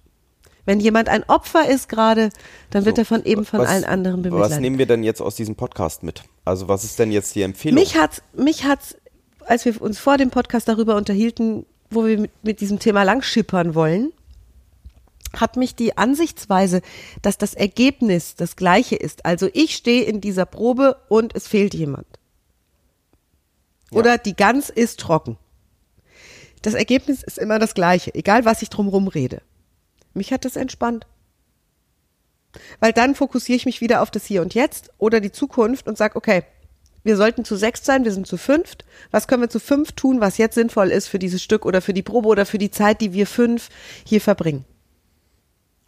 Wenn 0.69 0.81
jemand 0.81 1.09
ein 1.09 1.25
Opfer 1.31 1.67
ist 1.67 1.89
gerade, 1.89 2.29
dann 2.69 2.85
wird 2.85 2.97
So, 2.97 3.01
er 3.03 3.07
von 3.07 3.25
eben 3.25 3.47
von 3.47 3.61
was- 3.61 3.71
allen 3.71 3.85
anderen 3.85 4.19
Was 4.23 4.23
bemitleidet. 4.31 4.61
nehmen 4.61 4.77
wir 4.77 4.85
denn 4.85 5.03
jetzt 5.03 5.23
aus 5.23 5.35
diesem 5.35 5.55
Podcast 5.57 6.03
mit? 6.03 6.25
Also 6.45 6.69
was 6.69 6.85
ist 6.85 6.99
denn 6.99 7.11
jetzt 7.11 7.35
die 7.35 7.41
Empfehlung? 7.41 7.81
Mich 7.81 7.97
hat's, 7.97 8.21
mich 8.35 8.65
hat's, 8.65 8.95
als 9.47 9.65
wir 9.65 9.81
uns 9.81 9.99
vor 9.99 10.19
dem 10.19 10.29
Podcast 10.29 10.69
darüber 10.69 10.97
unterhielten, 10.97 11.65
wo 11.89 12.05
wir 12.05 12.19
mit, 12.19 12.33
mit 12.43 12.61
diesem 12.61 12.79
Thema 12.81 13.03
langschippern 13.03 13.75
wollen, 13.75 14.13
hat 15.35 15.57
mich 15.57 15.75
die 15.75 15.97
Ansichtsweise, 15.97 16.83
dass 17.23 17.39
das 17.39 17.55
Ergebnis 17.55 18.35
das 18.35 18.55
gleiche 18.55 18.97
ist. 18.97 19.25
Also 19.25 19.49
ich 19.55 19.75
stehe 19.75 20.03
in 20.03 20.21
dieser 20.21 20.45
Probe 20.45 20.99
und 21.09 21.35
es 21.35 21.49
fehlt 21.49 21.73
jemand. 21.73 22.07
Oder 23.91 24.19
die 24.19 24.37
Gans 24.37 24.69
ist 24.69 25.01
trocken. 25.01 25.39
Das 26.61 26.75
Ergebnis 26.75 27.23
ist 27.23 27.39
immer 27.39 27.59
das 27.59 27.73
gleiche, 27.73 28.15
egal 28.15 28.45
was 28.45 28.61
ich 28.61 28.69
drumherum 28.69 29.09
rede. 29.09 29.41
Mich 30.19 30.33
hat 30.33 30.45
das 30.45 30.57
entspannt. 30.57 31.07
Weil 32.81 32.93
dann 32.93 33.15
fokussiere 33.15 33.57
ich 33.57 33.67
mich 33.67 33.81
wieder 33.81 34.03
auf 34.03 34.11
das 34.11 34.27
Hier 34.27 34.43
und 34.43 34.55
Jetzt 34.55 34.91
oder 34.99 35.21
die 35.21 35.33
Zukunft 35.33 35.89
und 35.89 35.97
sage, 35.97 36.17
okay, 36.17 36.43
wir 37.05 37.17
sollten 37.17 37.45
zu 37.45 37.57
sechs 37.57 37.85
sein, 37.85 38.05
wir 38.05 38.13
sind 38.13 38.27
zu 38.27 38.37
fünft. 38.37 38.85
Was 39.11 39.29
können 39.29 39.43
wir 39.43 39.49
zu 39.49 39.61
fünf 39.61 39.93
tun, 39.93 40.21
was 40.21 40.37
jetzt 40.37 40.55
sinnvoll 40.55 40.91
ist 40.91 41.09
für 41.09 41.19
dieses 41.19 41.43
Stück 41.43 41.65
oder 41.65 41.81
für 41.81 41.95
die 41.95 42.03
Probe 42.03 42.29
oder 42.29 42.45
für 42.45 42.59
die 42.59 42.71
Zeit, 42.71 43.01
die 43.01 43.13
wir 43.13 43.27
fünf 43.27 43.69
hier 44.05 44.21
verbringen? 44.21 44.65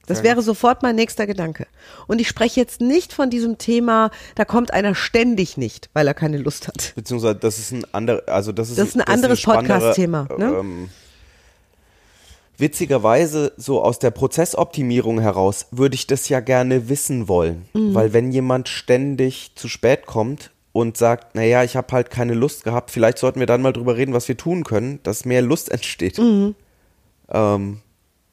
Das 0.07 0.25
wäre 0.25 0.43
sofort 0.43 0.83
mein 0.83 0.97
nächster 0.97 1.27
Gedanke. 1.27 1.69
Und 2.09 2.21
ich 2.21 2.27
spreche 2.27 2.59
jetzt 2.59 2.81
nicht 2.81 3.12
von 3.12 3.31
diesem 3.31 3.59
Thema, 3.59 4.11
da 4.35 4.45
kommt 4.45 4.73
einer 4.73 4.97
ständig 4.97 5.57
nicht, 5.57 5.88
weil 5.93 6.07
er 6.09 6.14
keine 6.14 6.38
Lust 6.38 6.66
hat. 6.66 6.93
Beziehungsweise 6.97 7.37
das 7.37 7.59
ist 7.59 7.71
ein 7.71 7.85
anderes, 7.93 8.27
also 8.27 8.51
das 8.51 8.71
ist 8.71 8.79
Das 8.79 8.88
ist 8.88 8.97
ein 8.97 9.03
anderes 9.03 9.40
spannendere, 9.40 9.79
Podcast-Thema, 9.79 10.29
ne? 10.37 10.47
Ähm, 10.59 10.88
witzigerweise 12.61 13.53
so 13.57 13.83
aus 13.83 13.99
der 13.99 14.11
Prozessoptimierung 14.11 15.20
heraus 15.20 15.66
würde 15.70 15.94
ich 15.94 16.07
das 16.07 16.29
ja 16.29 16.40
gerne 16.40 16.88
wissen 16.88 17.29
wollen, 17.29 17.66
Mhm. 17.75 17.94
weil 17.94 18.12
wenn 18.12 18.31
jemand 18.33 18.68
ständig 18.68 19.53
zu 19.57 19.68
spät 19.68 20.07
kommt 20.07 20.51
und 20.73 20.96
sagt, 20.96 21.35
naja, 21.35 21.64
ich 21.64 21.77
habe 21.77 21.92
halt 21.92 22.11
keine 22.11 22.35
Lust 22.35 22.64
gehabt, 22.64 22.90
vielleicht 22.90 23.18
sollten 23.18 23.40
wir 23.40 23.46
dann 23.46 23.62
mal 23.62 23.73
drüber 23.73 23.96
reden, 23.96 24.12
was 24.14 24.29
wir 24.29 24.37
tun 24.37 24.62
können, 24.64 25.01
dass 25.03 25.25
mehr 25.25 25.42
Lust 25.42 25.70
entsteht. 25.70 26.18
Mhm. 26.18 26.55
Ähm, 27.29 27.81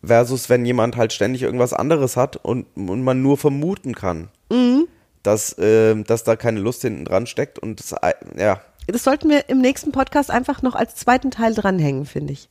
versus 0.04 0.50
wenn 0.50 0.66
jemand 0.66 0.96
halt 0.96 1.14
ständig 1.14 1.42
irgendwas 1.42 1.74
anderes 1.74 2.16
hat 2.18 2.38
und, 2.38 2.66
und 2.76 3.04
man 3.04 3.22
nur 3.22 3.38
vermuten 3.38 3.96
kann, 3.96 4.30
Mhm. 4.52 4.88
dass, 5.24 5.56
ähm, 5.60 6.04
dass 6.06 6.24
da 6.24 6.36
keine 6.36 6.60
Lust 6.60 6.82
hinten 6.84 7.06
dran 7.06 7.28
steckt 7.28 7.60
und 7.60 7.80
das, 7.80 7.96
ja, 8.38 8.62
Das 8.88 9.04
sollten 9.04 9.30
wir 9.30 9.50
im 9.50 9.60
nächsten 9.60 9.92
Podcast 9.92 10.32
einfach 10.32 10.62
noch 10.62 10.74
als 10.76 10.96
zweiten 10.96 11.32
Teil 11.32 11.54
dranhängen, 11.54 12.06
finde 12.06 12.34
ich. 12.34 12.48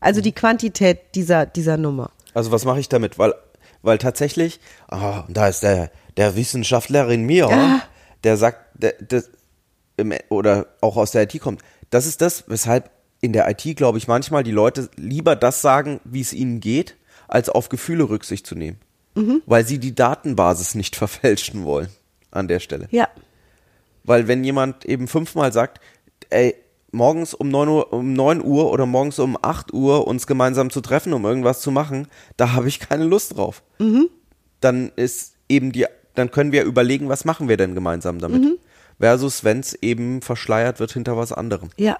Also 0.00 0.20
die 0.20 0.32
Quantität 0.32 1.14
dieser, 1.14 1.46
dieser 1.46 1.76
Nummer. 1.76 2.10
Also 2.34 2.50
was 2.52 2.64
mache 2.64 2.80
ich 2.80 2.88
damit? 2.88 3.18
Weil, 3.18 3.34
weil 3.82 3.98
tatsächlich, 3.98 4.60
ah, 4.88 5.24
da 5.28 5.48
ist 5.48 5.62
der, 5.62 5.90
der 6.16 6.36
Wissenschaftler 6.36 7.08
in 7.08 7.24
mir, 7.24 7.48
Ja. 7.50 7.82
der 8.24 8.36
sagt, 8.36 8.58
der, 8.74 8.92
der, 9.00 9.22
oder 10.30 10.66
auch 10.80 10.96
aus 10.96 11.10
der 11.12 11.22
IT 11.24 11.38
kommt. 11.40 11.62
Das 11.90 12.06
ist 12.06 12.20
das, 12.22 12.44
weshalb 12.48 12.90
in 13.20 13.32
der 13.34 13.48
IT, 13.50 13.76
glaube 13.76 13.98
ich, 13.98 14.08
manchmal 14.08 14.42
die 14.42 14.50
Leute 14.50 14.88
lieber 14.96 15.36
das 15.36 15.60
sagen, 15.60 16.00
wie 16.04 16.22
es 16.22 16.32
ihnen 16.32 16.60
geht, 16.60 16.96
als 17.28 17.48
auf 17.50 17.68
Gefühle 17.68 18.08
Rücksicht 18.08 18.46
zu 18.46 18.54
nehmen. 18.54 18.78
Weil 19.44 19.66
sie 19.66 19.78
die 19.78 19.94
Datenbasis 19.94 20.74
nicht 20.74 20.96
verfälschen 20.96 21.64
wollen 21.64 21.88
an 22.30 22.48
der 22.48 22.60
Stelle. 22.60 22.88
Ja. 22.90 23.08
Weil 24.04 24.28
wenn 24.28 24.42
jemand 24.44 24.86
eben 24.86 25.08
fünfmal 25.08 25.52
sagt, 25.52 25.78
ey, 26.30 26.54
morgens 26.92 27.34
um 27.34 27.48
9 27.48 27.68
Uhr, 27.68 27.92
um 27.92 28.12
9 28.12 28.42
Uhr 28.44 28.70
oder 28.70 28.86
morgens 28.86 29.18
um 29.18 29.36
8 29.40 29.72
Uhr 29.72 30.06
uns 30.06 30.26
gemeinsam 30.26 30.70
zu 30.70 30.80
treffen, 30.80 31.12
um 31.12 31.24
irgendwas 31.24 31.60
zu 31.60 31.70
machen, 31.70 32.08
da 32.36 32.52
habe 32.52 32.68
ich 32.68 32.80
keine 32.80 33.04
Lust 33.04 33.36
drauf. 33.36 33.62
Dann 34.60 34.92
ist 34.96 35.34
eben 35.48 35.72
die, 35.72 35.86
dann 36.14 36.30
können 36.30 36.52
wir 36.52 36.64
überlegen, 36.64 37.08
was 37.08 37.24
machen 37.24 37.48
wir 37.48 37.56
denn 37.56 37.74
gemeinsam 37.74 38.18
damit. 38.18 38.42
Versus 38.98 39.44
wenn 39.44 39.60
es 39.60 39.74
eben 39.74 40.20
verschleiert 40.20 40.78
wird 40.80 40.92
hinter 40.92 41.16
was 41.16 41.32
anderem. 41.32 41.70
Ja. 41.76 41.98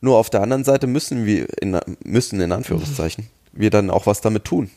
Nur 0.00 0.18
auf 0.18 0.30
der 0.30 0.42
anderen 0.42 0.62
Seite 0.62 0.86
müssen 0.86 1.26
wir, 1.26 1.46
in, 1.60 1.78
müssen 2.04 2.40
in 2.40 2.52
Anführungszeichen, 2.52 3.28
wir 3.52 3.70
dann 3.70 3.90
auch 3.90 4.06
was 4.06 4.20
damit 4.20 4.44
tun. 4.44 4.70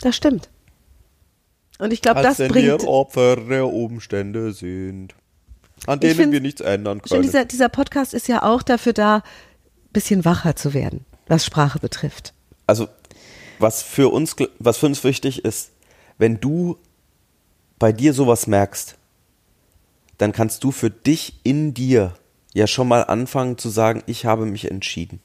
Das 0.00 0.16
stimmt. 0.16 0.48
Und 1.78 1.92
ich 1.92 2.00
glaube, 2.00 2.22
das 2.22 2.38
wenn 2.38 2.50
bringt. 2.50 2.66
wir 2.82 2.88
Opfer 2.88 3.36
der 3.36 3.66
Umstände 3.66 4.52
sind, 4.52 5.14
an 5.86 6.00
denen 6.00 6.14
find- 6.16 6.32
wir 6.32 6.40
nichts 6.40 6.60
ändern 6.60 6.98
Schon 7.00 7.08
können. 7.08 7.22
dieser, 7.22 7.44
dieser 7.44 7.68
Podcast 7.68 8.14
ist 8.14 8.28
ja 8.28 8.42
auch 8.42 8.62
dafür 8.62 8.92
da, 8.92 9.22
bisschen 9.92 10.24
wacher 10.24 10.54
zu 10.56 10.74
werden, 10.74 11.04
was 11.28 11.44
Sprache 11.46 11.78
betrifft. 11.78 12.34
also 12.66 12.88
was 13.58 13.82
für 13.82 14.08
uns 14.12 14.36
was 14.58 14.76
für 14.78 14.86
uns 14.86 15.02
wichtig 15.02 15.44
ist, 15.44 15.72
wenn 16.18 16.38
du 16.40 16.76
bei 17.78 17.90
dir 17.92 18.12
sowas 18.12 18.46
merkst, 18.46 18.96
dann 20.18 20.32
kannst 20.32 20.62
du 20.62 20.70
für 20.70 20.90
dich 20.90 21.40
in 21.42 21.74
dir 21.74 22.14
ja 22.54 22.66
schon 22.66 22.86
mal 22.88 23.02
anfangen 23.04 23.56
zu 23.58 23.68
sagen, 23.68 24.02
ich 24.06 24.26
habe 24.26 24.46
mich 24.46 24.70
entschieden. 24.70 25.20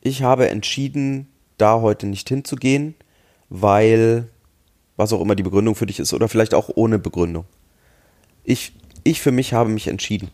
Ich 0.00 0.22
habe 0.22 0.48
entschieden, 0.50 1.28
da 1.56 1.80
heute 1.80 2.06
nicht 2.06 2.28
hinzugehen, 2.28 2.94
weil 3.48 4.28
was 4.96 5.12
auch 5.12 5.20
immer 5.20 5.34
die 5.34 5.42
Begründung 5.42 5.74
für 5.74 5.86
dich 5.86 5.98
ist 5.98 6.12
oder 6.12 6.28
vielleicht 6.28 6.54
auch 6.54 6.70
ohne 6.74 6.98
Begründung. 6.98 7.46
Ich 8.44 8.72
ich 9.02 9.20
für 9.20 9.32
mich 9.32 9.52
habe 9.52 9.70
mich 9.70 9.88
entschieden. 9.88 10.30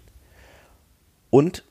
Und 1.30 1.64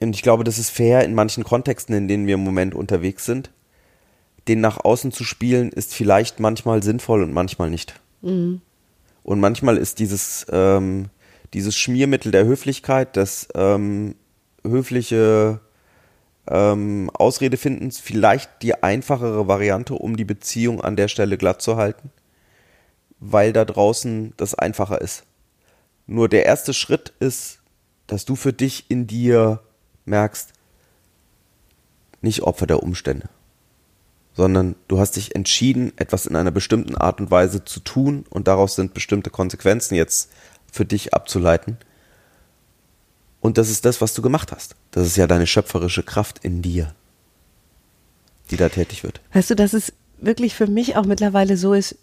und 0.00 0.14
ich 0.14 0.22
glaube, 0.22 0.44
das 0.44 0.58
ist 0.58 0.70
fair 0.70 1.04
in 1.04 1.14
manchen 1.14 1.44
Kontexten, 1.44 1.94
in 1.94 2.08
denen 2.08 2.26
wir 2.26 2.34
im 2.34 2.44
Moment 2.44 2.74
unterwegs 2.74 3.24
sind. 3.24 3.50
Den 4.48 4.60
nach 4.60 4.84
außen 4.84 5.12
zu 5.12 5.24
spielen, 5.24 5.70
ist 5.70 5.94
vielleicht 5.94 6.40
manchmal 6.40 6.82
sinnvoll 6.82 7.22
und 7.22 7.32
manchmal 7.32 7.70
nicht. 7.70 7.98
Und 9.22 9.40
manchmal 9.40 9.78
ist 9.78 10.00
dieses, 10.00 10.46
ähm, 10.50 11.08
dieses 11.54 11.76
Schmiermittel 11.76 12.32
der 12.32 12.44
Höflichkeit, 12.44 13.16
das 13.16 13.48
ähm, 13.54 14.16
höfliche 14.66 15.60
ähm, 16.46 17.10
Ausredefindens 17.14 18.00
vielleicht 18.00 18.50
die 18.62 18.82
einfachere 18.82 19.48
Variante, 19.48 19.94
um 19.94 20.16
die 20.16 20.26
Beziehung 20.26 20.82
an 20.82 20.96
der 20.96 21.08
Stelle 21.08 21.38
glatt 21.38 21.62
zu 21.62 21.76
halten, 21.76 22.10
weil 23.26 23.54
da 23.54 23.64
draußen 23.64 24.34
das 24.36 24.54
einfacher 24.54 25.00
ist. 25.00 25.24
Nur 26.06 26.28
der 26.28 26.44
erste 26.44 26.74
Schritt 26.74 27.14
ist, 27.20 27.60
dass 28.06 28.26
du 28.26 28.36
für 28.36 28.52
dich 28.52 28.90
in 28.90 29.06
dir 29.06 29.60
merkst, 30.04 30.52
nicht 32.20 32.42
Opfer 32.42 32.66
der 32.66 32.82
Umstände, 32.82 33.30
sondern 34.34 34.76
du 34.88 34.98
hast 34.98 35.12
dich 35.12 35.34
entschieden, 35.34 35.92
etwas 35.96 36.26
in 36.26 36.36
einer 36.36 36.50
bestimmten 36.50 36.96
Art 36.96 37.18
und 37.20 37.30
Weise 37.30 37.64
zu 37.64 37.80
tun 37.80 38.26
und 38.28 38.46
daraus 38.46 38.76
sind 38.76 38.92
bestimmte 38.92 39.30
Konsequenzen 39.30 39.94
jetzt 39.94 40.30
für 40.70 40.84
dich 40.84 41.14
abzuleiten. 41.14 41.78
Und 43.40 43.56
das 43.56 43.70
ist 43.70 43.86
das, 43.86 44.02
was 44.02 44.12
du 44.12 44.20
gemacht 44.20 44.52
hast. 44.52 44.76
Das 44.90 45.06
ist 45.06 45.16
ja 45.16 45.26
deine 45.26 45.46
schöpferische 45.46 46.02
Kraft 46.02 46.40
in 46.44 46.60
dir, 46.60 46.94
die 48.50 48.56
da 48.56 48.68
tätig 48.68 49.02
wird. 49.02 49.22
Weißt 49.32 49.50
du, 49.50 49.56
dass 49.56 49.72
es 49.72 49.94
wirklich 50.18 50.54
für 50.54 50.66
mich 50.66 50.96
auch 50.96 51.06
mittlerweile 51.06 51.56
so 51.56 51.72
ist, 51.72 51.96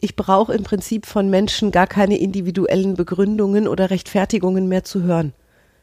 ich 0.00 0.14
brauche 0.16 0.54
im 0.54 0.62
Prinzip 0.62 1.06
von 1.06 1.30
Menschen 1.30 1.70
gar 1.70 1.86
keine 1.86 2.18
individuellen 2.18 2.94
Begründungen 2.94 3.66
oder 3.66 3.90
Rechtfertigungen 3.90 4.68
mehr 4.68 4.84
zu 4.84 5.02
hören. 5.02 5.32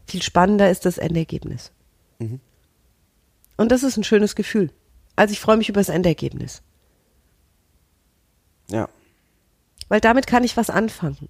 Viel 0.05 0.21
spannender 0.21 0.69
ist 0.69 0.85
das 0.85 0.97
Endergebnis. 0.97 1.71
Und 3.57 3.71
das 3.71 3.83
ist 3.83 3.97
ein 3.97 4.03
schönes 4.03 4.35
Gefühl. 4.35 4.69
Also 5.15 5.31
ich 5.33 5.39
freue 5.39 5.57
mich 5.57 5.69
über 5.69 5.79
das 5.79 5.89
Endergebnis, 5.89 6.61
Ja. 8.69 8.87
weil 9.89 9.99
damit 9.99 10.25
kann 10.25 10.43
ich 10.43 10.57
was 10.57 10.69
anfangen. 10.69 11.29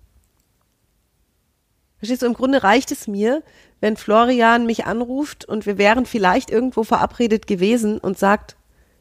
Verstehst 1.97 2.21
du, 2.21 2.25
im 2.25 2.33
Grunde 2.33 2.63
reicht 2.63 2.91
es 2.91 3.07
mir, 3.07 3.43
wenn 3.81 3.97
Florian 3.97 4.65
mich 4.65 4.85
anruft 4.85 5.45
und 5.45 5.65
wir 5.65 5.77
wären 5.77 6.05
vielleicht 6.05 6.49
irgendwo 6.49 6.83
verabredet 6.83 7.47
gewesen 7.47 7.97
und 7.97 8.17
sagt, 8.17 8.55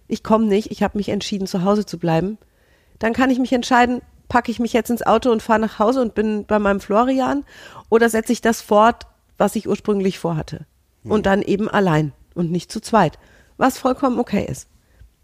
ich 0.08 0.22
komme 0.22 0.46
nicht, 0.46 0.70
ich 0.70 0.82
habe 0.82 0.98
mich 0.98 1.08
entschieden, 1.08 1.46
zu 1.46 1.62
Hause 1.64 1.84
zu 1.86 1.98
bleiben, 1.98 2.38
dann 3.02 3.12
kann 3.12 3.30
ich 3.30 3.38
mich 3.38 3.52
entscheiden, 3.52 4.00
packe 4.28 4.50
ich 4.50 4.60
mich 4.60 4.72
jetzt 4.72 4.90
ins 4.90 5.02
Auto 5.02 5.30
und 5.32 5.42
fahre 5.42 5.58
nach 5.58 5.78
Hause 5.78 6.00
und 6.00 6.14
bin 6.14 6.46
bei 6.46 6.58
meinem 6.58 6.80
Florian 6.80 7.44
oder 7.90 8.08
setze 8.08 8.32
ich 8.32 8.40
das 8.40 8.62
fort, 8.62 9.06
was 9.38 9.56
ich 9.56 9.68
ursprünglich 9.68 10.18
vorhatte. 10.18 10.66
Und 11.04 11.26
dann 11.26 11.42
eben 11.42 11.68
allein 11.68 12.12
und 12.34 12.52
nicht 12.52 12.70
zu 12.70 12.80
zweit, 12.80 13.18
was 13.56 13.76
vollkommen 13.76 14.20
okay 14.20 14.46
ist. 14.48 14.68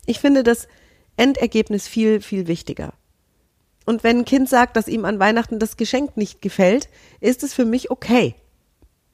Ich 0.07 0.19
finde 0.19 0.43
das 0.43 0.67
Endergebnis 1.17 1.87
viel, 1.87 2.21
viel 2.21 2.49
wichtiger. 2.49 2.95
Und 3.87 4.03
wenn 4.03 4.19
ein 4.19 4.25
Kind 4.25 4.49
sagt, 4.49 4.77
dass 4.77 4.89
ihm 4.89 5.05
an 5.05 5.21
Weihnachten 5.21 5.61
das 5.61 5.77
Geschenk 5.77 6.17
nicht 6.17 6.43
gefällt, 6.43 6.89
ist 7.21 7.45
es 7.45 7.55
für 7.55 7.65
mich 7.65 7.93
okay. 7.93 8.35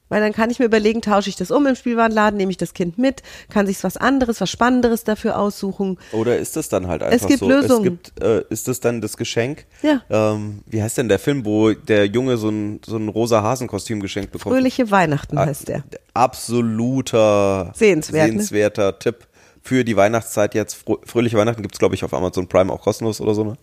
Weil 0.07 0.21
dann 0.21 0.33
kann 0.33 0.51
ich 0.51 0.59
mir 0.59 0.65
überlegen, 0.65 1.01
tausche 1.01 1.29
ich 1.29 1.35
das 1.35 1.49
um 1.49 1.65
im 1.65 1.75
Spielwarenladen, 1.75 2.37
nehme 2.37 2.51
ich 2.51 2.57
das 2.57 2.73
Kind 2.75 2.99
mit, 2.99 3.23
kann 3.49 3.65
sich 3.65 3.83
was 3.83 3.97
anderes, 3.97 4.39
was 4.39 4.51
Spannenderes 4.51 5.03
dafür 5.03 5.39
aussuchen. 5.39 5.97
Oder 6.11 6.37
ist 6.37 6.55
es 6.57 6.69
dann 6.69 6.87
halt 6.87 7.01
einfach 7.01 7.27
gibt 7.27 7.39
so? 7.39 7.49
Lösungen. 7.49 7.99
Es 8.03 8.13
gibt, 8.13 8.23
äh, 8.23 8.43
ist 8.49 8.67
es 8.67 8.79
dann 8.79 9.01
das 9.01 9.17
Geschenk? 9.17 9.65
Ja. 9.81 10.01
Ähm, 10.09 10.59
wie 10.67 10.83
heißt 10.83 10.99
denn 10.99 11.09
der 11.09 11.17
Film, 11.17 11.43
wo 11.43 11.71
der 11.71 12.05
Junge 12.05 12.37
so 12.37 12.49
ein, 12.49 12.81
so 12.85 12.97
ein 12.97 13.09
rosa 13.09 13.41
Hasenkostüm 13.41 13.99
geschenkt 13.99 14.31
bekommt? 14.31 14.55
Fröhliche 14.55 14.91
Weihnachten 14.91 15.37
Ah, 15.39 15.47
heißt 15.47 15.69
der. 15.69 15.83
Absoluter 16.13 17.71
Sehenswert, 17.75 18.27
ne? 18.27 18.33
sehenswerter 18.33 18.99
Tipp 18.99 19.27
für 19.61 19.83
die 19.83 19.95
Weihnachtszeit 19.95 20.53
jetzt. 20.53 20.85
Fröhliche 21.05 21.37
Weihnachten 21.37 21.61
gibt's 21.63 21.79
glaube 21.79 21.95
ich, 21.95 22.03
auf 22.03 22.13
Amazon 22.13 22.47
Prime 22.47 22.71
auch 22.71 22.81
kostenlos 22.81 23.19
oder 23.19 23.33
so, 23.33 23.43
ne? 23.43 23.57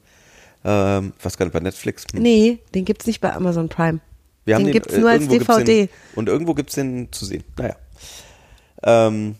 Ähm, 0.64 1.12
ich 1.18 1.24
weiß 1.24 1.36
gar 1.36 1.46
nicht, 1.46 1.52
bei 1.52 1.60
Netflix. 1.60 2.04
Hm. 2.12 2.22
Nee, 2.22 2.58
den 2.74 2.84
gibt's 2.84 3.06
nicht 3.06 3.20
bei 3.20 3.32
Amazon 3.32 3.68
Prime. 3.68 4.00
Wir 4.44 4.54
haben 4.54 4.64
den 4.64 4.72
den, 4.72 4.74
gibt's 4.74 4.94
äh, 4.94 5.00
nur 5.00 5.10
als 5.10 5.28
DVD. 5.28 5.86
Den, 5.86 5.88
und 6.14 6.28
irgendwo 6.28 6.54
gibt's 6.54 6.74
den 6.74 7.10
zu 7.12 7.24
sehen. 7.24 7.44
Naja. 7.56 7.76
Ähm, 8.82 9.36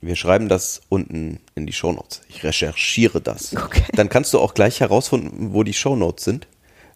wir 0.00 0.16
schreiben 0.16 0.48
das 0.48 0.80
unten 0.88 1.40
in 1.54 1.66
die 1.66 1.74
Shownotes. 1.74 2.22
Ich 2.28 2.42
recherchiere 2.42 3.20
das. 3.20 3.54
Okay. 3.54 3.84
Dann 3.92 4.08
kannst 4.08 4.32
du 4.32 4.38
auch 4.38 4.54
gleich 4.54 4.80
herausfinden, 4.80 5.52
wo 5.52 5.62
die 5.62 5.74
Shownotes 5.74 6.24
sind, 6.24 6.46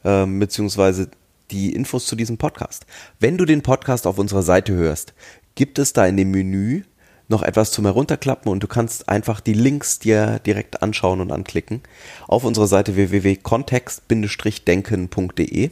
ähm, 0.05 0.39
beziehungsweise 0.39 1.11
die 1.51 1.75
Infos 1.75 2.07
zu 2.07 2.17
diesem 2.17 2.39
Podcast. 2.39 2.87
Wenn 3.21 3.37
du 3.37 3.45
den 3.45 3.61
Podcast 3.61 4.07
auf 4.07 4.19
unserer 4.19 4.43
Seite 4.43 4.73
hörst, 4.73 5.13
gibt 5.55 5.79
es 5.79 5.93
da 5.93 6.07
in 6.07 6.17
dem 6.17 6.31
Menü 6.31 6.85
noch 7.29 7.43
etwas 7.43 7.73
zum 7.73 7.85
Herunterklappen 7.85 8.51
und 8.51 8.63
du 8.63 8.67
kannst 8.67 9.07
einfach 9.09 9.41
die 9.41 9.53
Links 9.53 9.99
dir 9.99 10.39
direkt 10.41 10.83
anschauen 10.83 11.21
und 11.21 11.31
anklicken 11.33 11.83
auf 12.27 12.45
unserer 12.45 12.67
Seite 12.67 12.97
www.kontext-denken.de. 12.97 15.71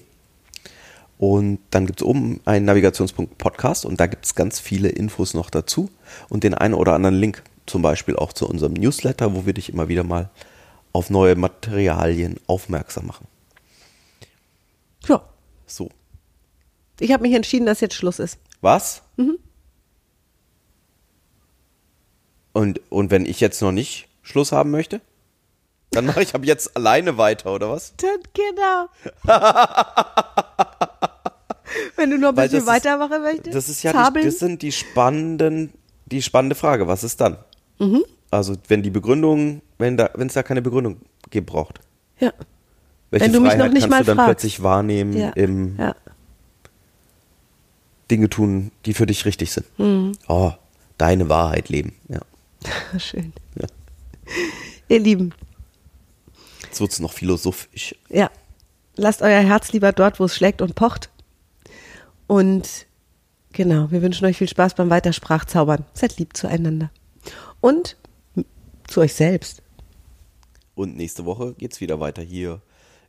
Und 1.22 1.60
dann 1.70 1.86
gibt 1.86 2.00
es 2.00 2.04
oben 2.04 2.40
einen 2.46 2.64
Navigationspunkt 2.64 3.38
Podcast 3.38 3.84
und 3.86 4.00
da 4.00 4.08
gibt 4.08 4.24
es 4.24 4.34
ganz 4.34 4.58
viele 4.58 4.88
Infos 4.88 5.34
noch 5.34 5.50
dazu 5.50 5.88
und 6.28 6.42
den 6.42 6.52
einen 6.52 6.74
oder 6.74 6.94
anderen 6.94 7.14
Link, 7.14 7.44
zum 7.64 7.80
Beispiel 7.80 8.16
auch 8.16 8.32
zu 8.32 8.48
unserem 8.48 8.72
Newsletter, 8.72 9.32
wo 9.32 9.46
wir 9.46 9.52
dich 9.52 9.68
immer 9.68 9.86
wieder 9.86 10.02
mal 10.02 10.30
auf 10.92 11.10
neue 11.10 11.36
Materialien 11.36 12.40
aufmerksam 12.48 13.06
machen. 13.06 13.28
Ja, 15.06 15.22
So. 15.64 15.90
ich 16.98 17.12
habe 17.12 17.22
mich 17.22 17.34
entschieden, 17.34 17.66
dass 17.66 17.80
jetzt 17.80 17.94
Schluss 17.94 18.18
ist. 18.18 18.40
Was? 18.60 19.02
Und, 22.52 22.80
und 22.90 23.12
wenn 23.12 23.26
ich 23.26 23.38
jetzt 23.38 23.62
noch 23.62 23.70
nicht 23.70 24.08
Schluss 24.22 24.50
haben 24.50 24.72
möchte? 24.72 25.00
Dann 25.92 26.06
mache 26.06 26.22
ich 26.24 26.34
ab 26.34 26.44
jetzt 26.44 26.76
alleine 26.76 27.16
weiter, 27.16 27.54
oder 27.54 27.70
was? 27.70 27.94
Dann 27.98 28.18
genau. 28.34 28.88
Wenn 31.96 32.10
du 32.10 32.18
noch 32.18 32.30
ein 32.30 32.36
Weil 32.36 32.48
bisschen 32.48 32.66
weitermachen 32.66 33.22
möchtest. 33.22 33.54
Das 33.54 33.68
ist 33.68 33.82
ja 33.82 34.10
die, 34.10 34.22
das 34.24 34.38
sind 34.38 34.62
die 34.62 34.72
spannenden, 34.72 35.72
die 36.06 36.22
spannende 36.22 36.54
Frage. 36.56 36.86
Was 36.88 37.04
ist 37.04 37.20
dann? 37.20 37.36
Mhm. 37.78 38.04
Also 38.30 38.54
wenn 38.68 38.82
die 38.82 38.90
Begründung, 38.90 39.60
wenn 39.78 39.96
da, 39.96 40.10
wenn 40.14 40.26
es 40.28 40.32
da 40.34 40.42
keine 40.42 40.62
Begründung 40.62 41.00
gibt, 41.30 41.46
braucht. 41.48 41.80
ja. 42.18 42.32
Welche 43.10 43.26
Wenn 43.26 43.32
du 43.34 43.40
mich 43.40 43.50
Freiheit 43.52 43.66
noch 43.66 43.72
nicht 43.74 43.82
kannst 43.82 43.90
mal 43.90 43.98
du 44.00 44.04
dann 44.06 44.16
fragst. 44.16 44.28
plötzlich 44.40 44.62
wahrnehmen 44.62 45.12
Ja. 45.14 45.30
im 45.30 45.76
ja. 45.78 45.94
Dinge 48.10 48.28
tun, 48.30 48.72
die 48.86 48.94
für 48.94 49.06
dich 49.06 49.24
richtig 49.24 49.52
sind? 49.52 49.66
Mhm. 49.78 50.12
Oh, 50.28 50.52
deine 50.98 51.28
Wahrheit 51.28 51.68
leben. 51.68 51.94
Ja. 52.08 52.20
Schön. 52.98 53.32
Ja. 53.58 53.66
Ihr 54.88 54.98
Lieben, 55.00 55.32
Jetzt 56.64 56.80
wird's 56.80 57.00
noch 57.00 57.12
philosophisch. 57.12 57.94
ja. 58.08 58.30
Lasst 58.94 59.22
euer 59.22 59.40
Herz 59.40 59.72
lieber 59.72 59.92
dort, 59.92 60.20
wo 60.20 60.24
es 60.24 60.36
schlägt 60.36 60.60
und 60.60 60.74
pocht. 60.74 61.08
Und 62.26 62.86
genau, 63.52 63.90
wir 63.90 64.02
wünschen 64.02 64.26
euch 64.26 64.36
viel 64.38 64.48
Spaß 64.48 64.74
beim 64.74 64.90
Weitersprachzaubern. 64.90 65.84
Seid 65.94 66.18
lieb 66.18 66.36
zueinander. 66.36 66.90
Und 67.60 67.96
zu 68.88 69.00
euch 69.00 69.14
selbst. 69.14 69.62
Und 70.74 70.96
nächste 70.96 71.24
Woche 71.24 71.54
geht's 71.54 71.80
wieder 71.80 72.00
weiter 72.00 72.22
hier 72.22 72.60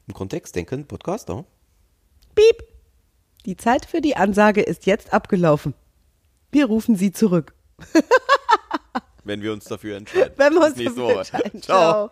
im 0.07 0.13
Kontext 0.13 0.55
denken 0.55 0.85
Podcast. 0.85 1.29
Oh? 1.29 1.45
Piep! 2.35 2.63
Die 3.45 3.57
Zeit 3.57 3.85
für 3.85 4.01
die 4.01 4.15
Ansage 4.15 4.61
ist 4.61 4.85
jetzt 4.85 5.13
abgelaufen. 5.13 5.73
Wir 6.51 6.65
rufen 6.65 6.95
sie 6.95 7.11
zurück. 7.11 7.53
Wenn 9.23 9.41
wir 9.41 9.53
uns 9.53 9.65
dafür 9.65 9.97
entscheiden. 9.97 10.33
Wenn 10.37 10.53
wir 10.53 10.59
Bis 10.61 10.69
uns 10.69 10.77
nächste 10.77 10.99
dafür 11.01 11.15
Woche. 11.15 11.19
entscheiden. 11.19 11.61
Ciao. 11.61 12.11